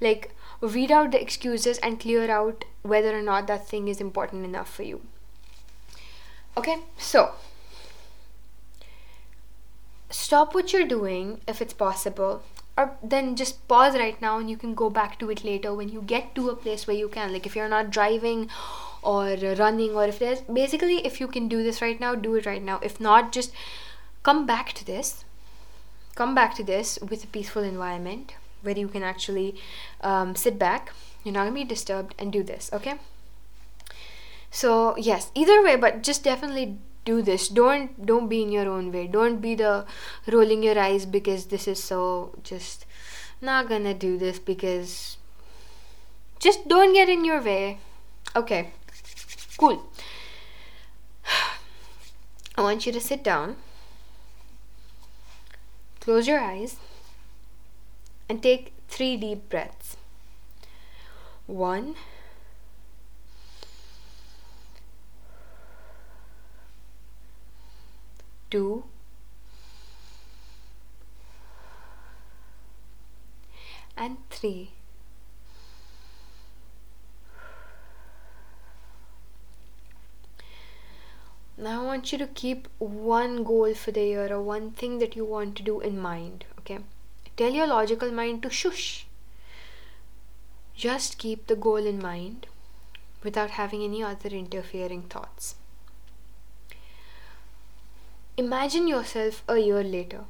like 0.00 0.34
read 0.60 0.90
out 0.90 1.12
the 1.12 1.20
excuses 1.20 1.78
and 1.78 2.00
clear 2.00 2.30
out 2.30 2.64
whether 2.82 3.16
or 3.16 3.22
not 3.22 3.46
that 3.46 3.68
thing 3.68 3.86
is 3.86 4.00
important 4.00 4.44
enough 4.44 4.72
for 4.74 4.82
you 4.82 5.00
okay 6.56 6.78
so 6.98 7.32
stop 10.14 10.54
what 10.54 10.72
you're 10.72 10.86
doing 10.86 11.40
if 11.48 11.60
it's 11.60 11.74
possible 11.74 12.42
or 12.76 12.96
then 13.02 13.36
just 13.36 13.66
pause 13.68 13.94
right 13.94 14.20
now 14.20 14.38
and 14.38 14.50
you 14.50 14.56
can 14.56 14.74
go 14.74 14.90
back 14.90 15.18
to 15.18 15.30
it 15.30 15.44
later 15.44 15.72
when 15.72 15.88
you 15.88 16.02
get 16.02 16.34
to 16.34 16.48
a 16.48 16.56
place 16.56 16.86
where 16.86 16.96
you 16.96 17.08
can. 17.08 17.32
Like 17.32 17.46
if 17.46 17.54
you're 17.54 17.68
not 17.68 17.90
driving 17.90 18.50
or 19.02 19.36
running 19.58 19.94
or 19.94 20.06
if 20.06 20.18
there's 20.18 20.40
basically 20.40 21.06
if 21.06 21.20
you 21.20 21.28
can 21.28 21.46
do 21.48 21.62
this 21.62 21.80
right 21.80 22.00
now 22.00 22.14
do 22.14 22.34
it 22.34 22.46
right 22.46 22.62
now. 22.62 22.80
If 22.82 23.00
not 23.00 23.32
just 23.32 23.52
come 24.22 24.44
back 24.46 24.72
to 24.72 24.84
this. 24.84 25.24
Come 26.14 26.34
back 26.34 26.54
to 26.56 26.64
this 26.64 26.98
with 27.00 27.24
a 27.24 27.26
peaceful 27.28 27.62
environment 27.62 28.34
where 28.62 28.78
you 28.78 28.88
can 28.88 29.02
actually 29.02 29.56
um, 30.00 30.34
sit 30.34 30.58
back. 30.58 30.92
You're 31.22 31.34
not 31.34 31.44
gonna 31.44 31.54
be 31.54 31.64
disturbed 31.64 32.14
and 32.18 32.32
do 32.32 32.42
this 32.42 32.70
okay? 32.72 32.94
So 34.50 34.96
yes 34.96 35.30
either 35.34 35.62
way 35.62 35.76
but 35.76 36.02
just 36.02 36.24
definitely 36.24 36.78
do 37.04 37.22
this. 37.22 37.48
Don't 37.48 38.06
don't 38.06 38.28
be 38.28 38.42
in 38.42 38.52
your 38.52 38.68
own 38.68 38.92
way. 38.92 39.06
Don't 39.06 39.40
be 39.40 39.54
the 39.54 39.84
rolling 40.30 40.62
your 40.62 40.78
eyes 40.78 41.06
because 41.06 41.46
this 41.46 41.68
is 41.68 41.82
so 41.82 42.32
just 42.42 42.86
not 43.40 43.68
gonna 43.68 43.94
do 43.94 44.16
this 44.18 44.38
because 44.38 45.18
just 46.38 46.68
don't 46.68 46.92
get 46.92 47.08
in 47.08 47.24
your 47.24 47.40
way. 47.42 47.78
Okay. 48.36 48.70
Cool. 49.56 49.82
I 52.56 52.62
want 52.62 52.86
you 52.86 52.92
to 52.92 53.00
sit 53.00 53.24
down, 53.24 53.56
close 56.00 56.28
your 56.28 56.40
eyes, 56.40 56.76
and 58.28 58.42
take 58.42 58.72
three 58.88 59.16
deep 59.16 59.48
breaths. 59.48 59.96
One, 61.46 61.94
two, 68.54 68.84
and 73.96 74.18
three. 74.30 74.70
Now 81.56 81.82
I 81.82 81.84
want 81.84 82.12
you 82.12 82.18
to 82.18 82.26
keep 82.28 82.68
one 82.78 83.42
goal 83.42 83.74
for 83.74 83.90
the 83.90 84.02
year 84.02 84.32
or 84.32 84.40
one 84.40 84.70
thing 84.70 84.98
that 85.00 85.16
you 85.16 85.24
want 85.24 85.56
to 85.56 85.64
do 85.64 85.80
in 85.80 85.98
mind. 85.98 86.44
Okay. 86.60 86.78
Tell 87.36 87.52
your 87.52 87.66
logical 87.66 88.12
mind 88.12 88.44
to 88.44 88.50
shush. 88.50 89.06
Just 90.76 91.18
keep 91.18 91.48
the 91.48 91.56
goal 91.56 91.92
in 91.94 92.00
mind 92.00 92.46
without 93.24 93.50
having 93.50 93.82
any 93.82 94.02
other 94.04 94.28
interfering 94.28 95.02
thoughts. 95.02 95.54
Imagine 98.36 98.88
yourself 98.88 99.42
a 99.48 99.58
year 99.58 99.82
later. 99.82 100.24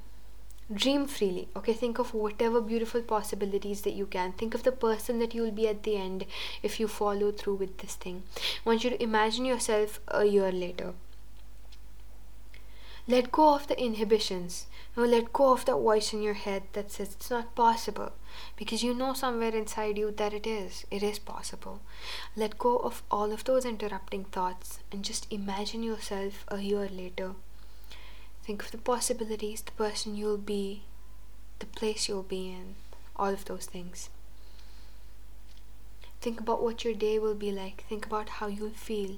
Dream 0.73 1.07
freely. 1.07 1.49
Okay, 1.57 1.73
think 1.73 1.99
of 1.99 2.15
whatever 2.15 2.61
beautiful 2.61 3.03
possibilities 3.03 3.83
that 3.83 3.95
you 3.95 4.07
can. 4.07 4.33
Think 4.33 4.55
of 4.55 4.63
the 4.63 4.73
person 4.73 5.19
that 5.19 5.35
you 5.35 5.43
will 5.43 5.51
be 5.51 5.69
at 5.69 5.83
the 5.83 5.97
end 5.97 6.27
if 6.63 6.81
you 6.81 6.89
follow 6.89 7.33
through 7.33 7.57
with 7.57 7.79
this 7.79 7.95
thing. 7.95 8.23
I 8.37 8.69
want 8.69 8.85
you 8.85 8.91
to 8.91 9.03
imagine 9.03 9.45
yourself 9.45 10.01
a 10.09 10.25
year 10.25 10.53
later 10.53 10.95
let 13.07 13.31
go 13.31 13.55
of 13.55 13.67
the 13.67 13.79
inhibitions. 13.79 14.67
No, 14.97 15.05
let 15.05 15.31
go 15.31 15.53
of 15.53 15.67
that 15.67 15.77
voice 15.77 16.15
in 16.15 16.23
your 16.23 16.35
head 16.35 16.63
that 16.73 16.91
says 16.91 17.13
it's 17.13 17.29
not 17.29 17.55
possible. 17.55 18.13
Because 18.57 18.83
you 18.83 18.95
know 18.95 19.13
somewhere 19.13 19.55
inside 19.55 19.99
you 19.99 20.11
that 20.13 20.33
it 20.33 20.47
is. 20.47 20.87
It 20.91 21.03
is 21.03 21.19
possible. 21.19 21.81
Let 22.35 22.59
go 22.59 22.79
of 22.79 23.03
all 23.11 23.31
of 23.31 23.45
those 23.45 23.67
interrupting 23.67 24.25
thoughts 24.25 24.79
and 24.91 25.05
just 25.05 25.31
imagine 25.31 25.83
yourself 25.83 26.47
a 26.49 26.61
year 26.61 26.89
later. 26.91 27.33
Think 28.45 28.63
of 28.63 28.73
the 28.73 28.79
possibilities, 28.79 29.63
the 29.63 29.73
person 29.73 30.15
you'll 30.15 30.37
be, 30.37 30.83
the 31.61 31.67
place 31.67 32.09
you'll 32.09 32.23
be 32.23 32.51
in, 32.51 32.75
all 33.17 33.33
of 33.33 33.47
those 33.47 33.65
things. 33.65 34.11
Think 36.21 36.41
about 36.41 36.63
what 36.63 36.85
your 36.85 36.93
day 36.93 37.19
will 37.19 37.35
be 37.35 37.51
like. 37.51 37.85
Think 37.89 38.05
about 38.05 38.29
how 38.29 38.49
you'll 38.49 38.69
feel. 38.69 39.17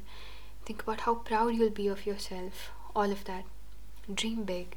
Think 0.64 0.84
about 0.84 1.00
how 1.00 1.16
proud 1.16 1.54
you'll 1.54 1.70
be 1.70 1.88
of 1.88 2.06
yourself. 2.06 2.70
All 2.94 3.10
of 3.10 3.24
that. 3.24 3.44
Dream 4.12 4.44
big. 4.44 4.76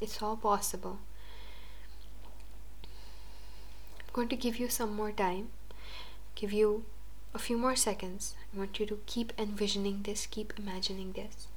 It's 0.00 0.22
all 0.22 0.36
possible. 0.36 0.98
I'm 4.00 4.14
going 4.14 4.28
to 4.28 4.36
give 4.36 4.58
you 4.58 4.70
some 4.70 4.94
more 4.94 5.12
time, 5.12 5.48
give 6.34 6.54
you 6.54 6.84
a 7.34 7.38
few 7.38 7.58
more 7.58 7.76
seconds. 7.76 8.34
I 8.54 8.58
want 8.58 8.80
you 8.80 8.86
to 8.86 8.98
keep 9.04 9.34
envisioning 9.38 10.02
this, 10.04 10.26
keep 10.26 10.54
imagining 10.58 11.12
this. 11.12 11.48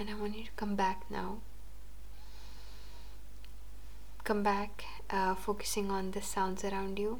and 0.00 0.08
I 0.08 0.14
want 0.14 0.34
you 0.34 0.44
to 0.44 0.50
come 0.56 0.76
back 0.76 1.04
now. 1.10 1.40
Come 4.30 4.44
back, 4.44 4.84
uh, 5.10 5.34
focusing 5.34 5.90
on 5.90 6.12
the 6.12 6.22
sounds 6.22 6.62
around 6.62 7.00
you, 7.00 7.18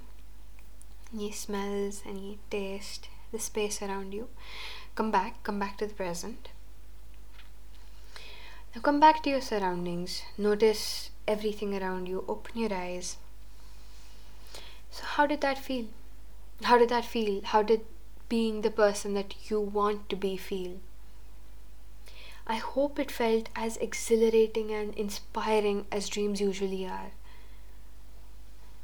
any 1.12 1.32
smells, 1.32 2.04
any 2.06 2.38
taste, 2.50 3.08
the 3.32 3.40
space 3.40 3.82
around 3.82 4.14
you. 4.14 4.28
Come 4.94 5.10
back, 5.10 5.42
come 5.42 5.58
back 5.58 5.76
to 5.78 5.88
the 5.88 5.94
present. 5.94 6.50
Now 8.72 8.82
come 8.82 9.00
back 9.00 9.24
to 9.24 9.30
your 9.30 9.40
surroundings. 9.40 10.22
Notice 10.38 11.10
everything 11.26 11.76
around 11.76 12.06
you. 12.06 12.24
Open 12.28 12.56
your 12.56 12.72
eyes. 12.72 13.16
So, 14.92 15.02
how 15.02 15.26
did 15.26 15.40
that 15.40 15.58
feel? 15.58 15.86
How 16.62 16.78
did 16.78 16.90
that 16.90 17.04
feel? 17.04 17.42
How 17.42 17.64
did 17.64 17.80
being 18.28 18.60
the 18.60 18.70
person 18.70 19.14
that 19.14 19.34
you 19.50 19.60
want 19.60 20.08
to 20.10 20.14
be 20.14 20.36
feel? 20.36 20.78
I 22.46 22.56
hope 22.56 22.98
it 22.98 23.10
felt 23.10 23.48
as 23.54 23.76
exhilarating 23.76 24.72
and 24.72 24.94
inspiring 24.94 25.86
as 25.92 26.08
dreams 26.08 26.40
usually 26.40 26.86
are. 26.86 27.12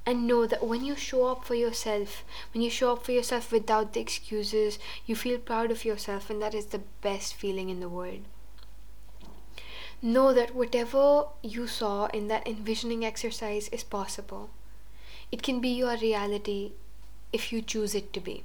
And 0.04 0.26
know 0.26 0.46
that 0.46 0.64
when 0.64 0.84
you 0.84 0.94
show 0.94 1.26
up 1.26 1.44
for 1.44 1.56
yourself, 1.56 2.24
when 2.54 2.62
you 2.62 2.70
show 2.70 2.92
up 2.92 3.04
for 3.04 3.12
yourself 3.12 3.50
without 3.50 3.92
the 3.92 4.00
excuses, 4.00 4.78
you 5.04 5.16
feel 5.16 5.38
proud 5.38 5.72
of 5.72 5.84
yourself, 5.84 6.30
and 6.30 6.40
that 6.40 6.54
is 6.54 6.66
the 6.66 6.82
best 7.00 7.34
feeling 7.34 7.70
in 7.70 7.80
the 7.80 7.88
world. 7.88 8.20
Know 10.00 10.32
that 10.32 10.54
whatever 10.54 11.24
you 11.42 11.66
saw 11.66 12.06
in 12.06 12.28
that 12.28 12.46
envisioning 12.46 13.04
exercise 13.04 13.68
is 13.70 13.82
possible. 13.82 14.50
It 15.32 15.42
can 15.42 15.60
be 15.60 15.70
your 15.70 15.96
reality 15.96 16.72
if 17.32 17.52
you 17.52 17.60
choose 17.60 17.94
it 17.94 18.12
to 18.12 18.20
be. 18.20 18.44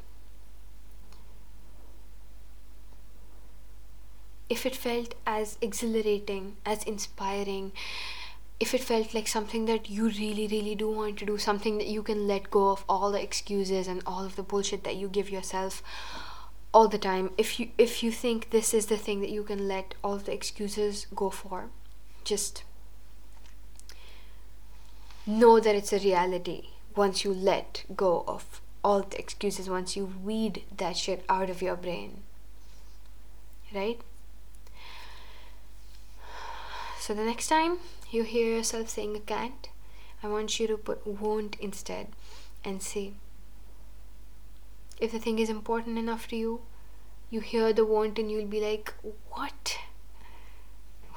If 4.52 4.66
it 4.66 4.76
felt 4.76 5.16
as 5.26 5.58
exhilarating, 5.62 6.58
as 6.66 6.84
inspiring, 6.84 7.72
if 8.60 8.74
it 8.74 8.84
felt 8.84 9.14
like 9.14 9.30
something 9.30 9.64
that 9.66 9.90
you 9.90 10.10
really, 10.10 10.46
really 10.46 10.76
do 10.76 10.92
want 10.92 11.18
to 11.20 11.26
do, 11.26 11.38
something 11.38 11.78
that 11.78 11.88
you 11.88 12.04
can 12.04 12.28
let 12.28 12.52
go 12.52 12.70
of 12.72 12.84
all 12.90 13.14
the 13.14 13.24
excuses 13.24 13.88
and 13.88 14.04
all 14.06 14.26
of 14.26 14.36
the 14.36 14.44
bullshit 14.44 14.84
that 14.84 14.98
you 14.98 15.08
give 15.08 15.30
yourself 15.30 15.82
all 16.74 16.90
the 16.90 16.98
time. 16.98 17.32
If 17.38 17.60
you 17.62 17.70
if 17.78 18.04
you 18.04 18.12
think 18.12 18.50
this 18.50 18.74
is 18.74 18.88
the 18.88 18.98
thing 18.98 19.22
that 19.22 19.30
you 19.30 19.44
can 19.44 19.70
let 19.70 19.96
all 20.04 20.18
the 20.18 20.34
excuses 20.34 21.08
go 21.16 21.30
for, 21.30 21.70
just 22.26 22.64
know 25.26 25.60
that 25.62 25.76
it's 25.76 25.94
a 25.94 26.00
reality 26.00 26.62
once 26.94 27.24
you 27.24 27.34
let 27.34 27.84
go 27.96 28.24
of 28.28 28.62
all 28.84 29.02
the 29.02 29.18
excuses, 29.18 29.70
once 29.70 29.96
you 29.96 30.14
weed 30.30 30.64
that 30.76 30.98
shit 30.98 31.24
out 31.30 31.50
of 31.50 31.62
your 31.62 31.78
brain. 31.78 32.24
Right? 33.74 34.02
So 37.02 37.16
the 37.16 37.26
next 37.26 37.48
time 37.48 37.80
you 38.12 38.22
hear 38.22 38.58
yourself 38.58 38.90
saying 38.90 39.16
a 39.16 39.20
can't, 39.22 39.70
I 40.22 40.28
want 40.28 40.60
you 40.60 40.68
to 40.68 40.78
put 40.78 41.08
won't 41.08 41.56
instead 41.60 42.10
and 42.64 42.80
see. 42.80 43.16
If 45.00 45.12
the 45.12 45.18
thing 45.18 45.40
is 45.40 45.50
important 45.50 45.98
enough 45.98 46.28
to 46.28 46.36
you, 46.36 46.62
you 47.32 47.40
hear 47.40 47.74
the 47.74 47.86
won't 47.86 48.20
and 48.20 48.30
you'll 48.30 48.46
be 48.46 48.62
like, 48.62 48.94
What? 49.32 49.80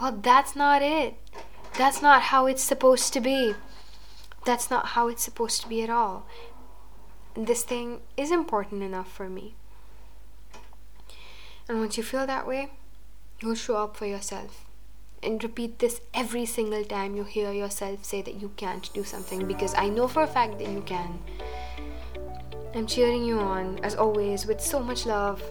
Well, 0.01 0.13
that's 0.13 0.57
not 0.57 0.81
it. 0.81 1.17
That's 1.77 2.01
not 2.01 2.23
how 2.33 2.47
it's 2.47 2.63
supposed 2.63 3.13
to 3.13 3.21
be. 3.21 3.55
That's 4.47 4.71
not 4.71 4.87
how 4.97 5.09
it's 5.09 5.23
supposed 5.23 5.61
to 5.61 5.69
be 5.69 5.83
at 5.83 5.91
all. 5.91 6.25
This 7.35 7.63
thing 7.63 8.01
is 8.17 8.31
important 8.31 8.83
enough 8.83 9.13
for 9.13 9.29
me. 9.29 9.55
And 11.69 11.79
once 11.79 11.99
you 11.99 12.03
feel 12.03 12.27
that 12.27 12.47
way, 12.47 12.71
you'll 13.39 13.55
show 13.55 13.77
up 13.77 13.99
for 13.99 14.07
yourself 14.07 14.65
and 15.25 15.43
repeat 15.43 15.79
this 15.79 16.01
every 16.13 16.47
single 16.47 16.85
time 16.85 17.17
you 17.17 17.25
hear 17.25 17.53
yourself 17.53 18.05
say 18.05 18.23
that 18.23 18.35
you 18.35 18.51
can't 18.57 18.93
do 18.93 19.05
something 19.05 19.47
because 19.47 19.75
I 19.75 19.89
know 19.89 20.07
for 20.07 20.23
a 20.23 20.27
fact 20.27 20.59
that 20.59 20.69
you 20.69 20.83
can. 20.83 21.19
I'm 22.75 22.87
cheering 22.87 23.25
you 23.25 23.39
on, 23.39 23.79
as 23.83 23.95
always, 23.95 24.47
with 24.47 24.61
so 24.61 24.81
much 24.81 25.07
love. 25.07 25.43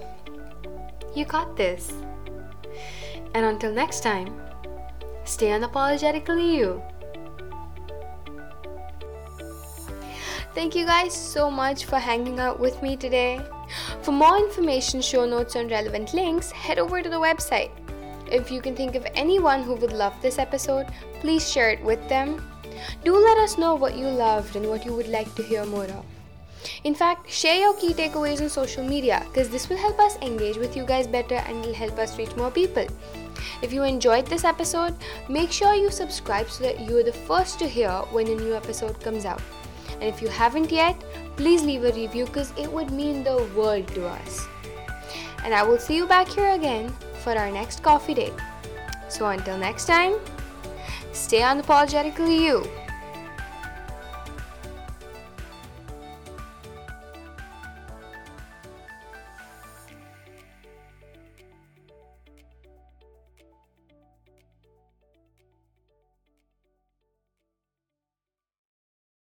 You 1.15 1.25
got 1.25 1.55
this. 1.55 1.93
And 3.33 3.45
until 3.45 3.73
next 3.73 4.01
time, 4.01 4.41
stay 5.23 5.47
unapologetically 5.47 6.53
you. 6.53 6.81
Thank 10.53 10.75
you 10.75 10.85
guys 10.85 11.13
so 11.13 11.49
much 11.49 11.85
for 11.85 11.97
hanging 11.97 12.39
out 12.39 12.59
with 12.59 12.81
me 12.83 12.95
today. 12.95 13.41
For 14.03 14.11
more 14.11 14.37
information, 14.37 15.01
show 15.01 15.25
notes, 15.25 15.55
and 15.55 15.71
relevant 15.71 16.13
links, 16.13 16.51
head 16.51 16.77
over 16.77 17.01
to 17.01 17.09
the 17.09 17.19
website. 17.19 17.71
If 18.33 18.49
you 18.49 18.61
can 18.61 18.75
think 18.75 18.95
of 18.95 19.05
anyone 19.13 19.61
who 19.61 19.75
would 19.75 19.93
love 19.93 20.19
this 20.19 20.39
episode, 20.39 20.87
please 21.19 21.47
share 21.47 21.69
it 21.69 21.83
with 21.83 22.09
them. 22.09 22.41
Do 23.05 23.15
let 23.15 23.37
us 23.37 23.59
know 23.59 23.75
what 23.75 23.95
you 23.95 24.07
loved 24.07 24.55
and 24.55 24.67
what 24.67 24.85
you 24.85 24.93
would 24.95 25.07
like 25.07 25.35
to 25.35 25.43
hear 25.43 25.67
more 25.67 25.83
of. 25.83 26.03
In 26.83 26.95
fact, 26.95 27.29
share 27.29 27.59
your 27.59 27.75
key 27.75 27.93
takeaways 27.93 28.41
on 28.41 28.49
social 28.49 28.83
media 28.83 29.23
because 29.27 29.49
this 29.49 29.69
will 29.69 29.77
help 29.77 29.99
us 29.99 30.17
engage 30.23 30.57
with 30.57 30.75
you 30.75 30.83
guys 30.83 31.05
better 31.05 31.35
and 31.35 31.57
it 31.57 31.67
will 31.67 31.75
help 31.75 31.99
us 31.99 32.17
reach 32.17 32.35
more 32.35 32.49
people. 32.49 32.87
If 33.61 33.71
you 33.71 33.83
enjoyed 33.83 34.25
this 34.25 34.45
episode, 34.45 34.95
make 35.29 35.51
sure 35.51 35.75
you 35.75 35.91
subscribe 35.91 36.49
so 36.49 36.63
that 36.63 36.79
you 36.79 36.97
are 36.97 37.03
the 37.03 37.13
first 37.13 37.59
to 37.59 37.67
hear 37.67 37.91
when 38.09 38.25
a 38.27 38.35
new 38.35 38.55
episode 38.55 38.99
comes 38.99 39.25
out. 39.25 39.43
And 39.91 40.09
if 40.09 40.23
you 40.23 40.27
haven't 40.27 40.71
yet, 40.71 40.99
please 41.35 41.61
leave 41.61 41.83
a 41.83 41.91
review 41.91 42.25
because 42.25 42.51
it 42.57 42.71
would 42.71 42.89
mean 42.89 43.23
the 43.23 43.47
world 43.55 43.87
to 43.89 44.07
us. 44.07 44.47
And 45.45 45.53
I 45.53 45.61
will 45.61 45.77
see 45.77 45.95
you 45.95 46.07
back 46.07 46.27
here 46.29 46.49
again 46.53 46.91
for 47.23 47.37
our 47.37 47.49
next 47.49 47.81
coffee 47.81 48.13
date. 48.13 48.33
So 49.09 49.27
until 49.27 49.57
next 49.57 49.85
time, 49.85 50.15
stay 51.13 51.39
unapologetically 51.41 52.39
you. 52.39 52.82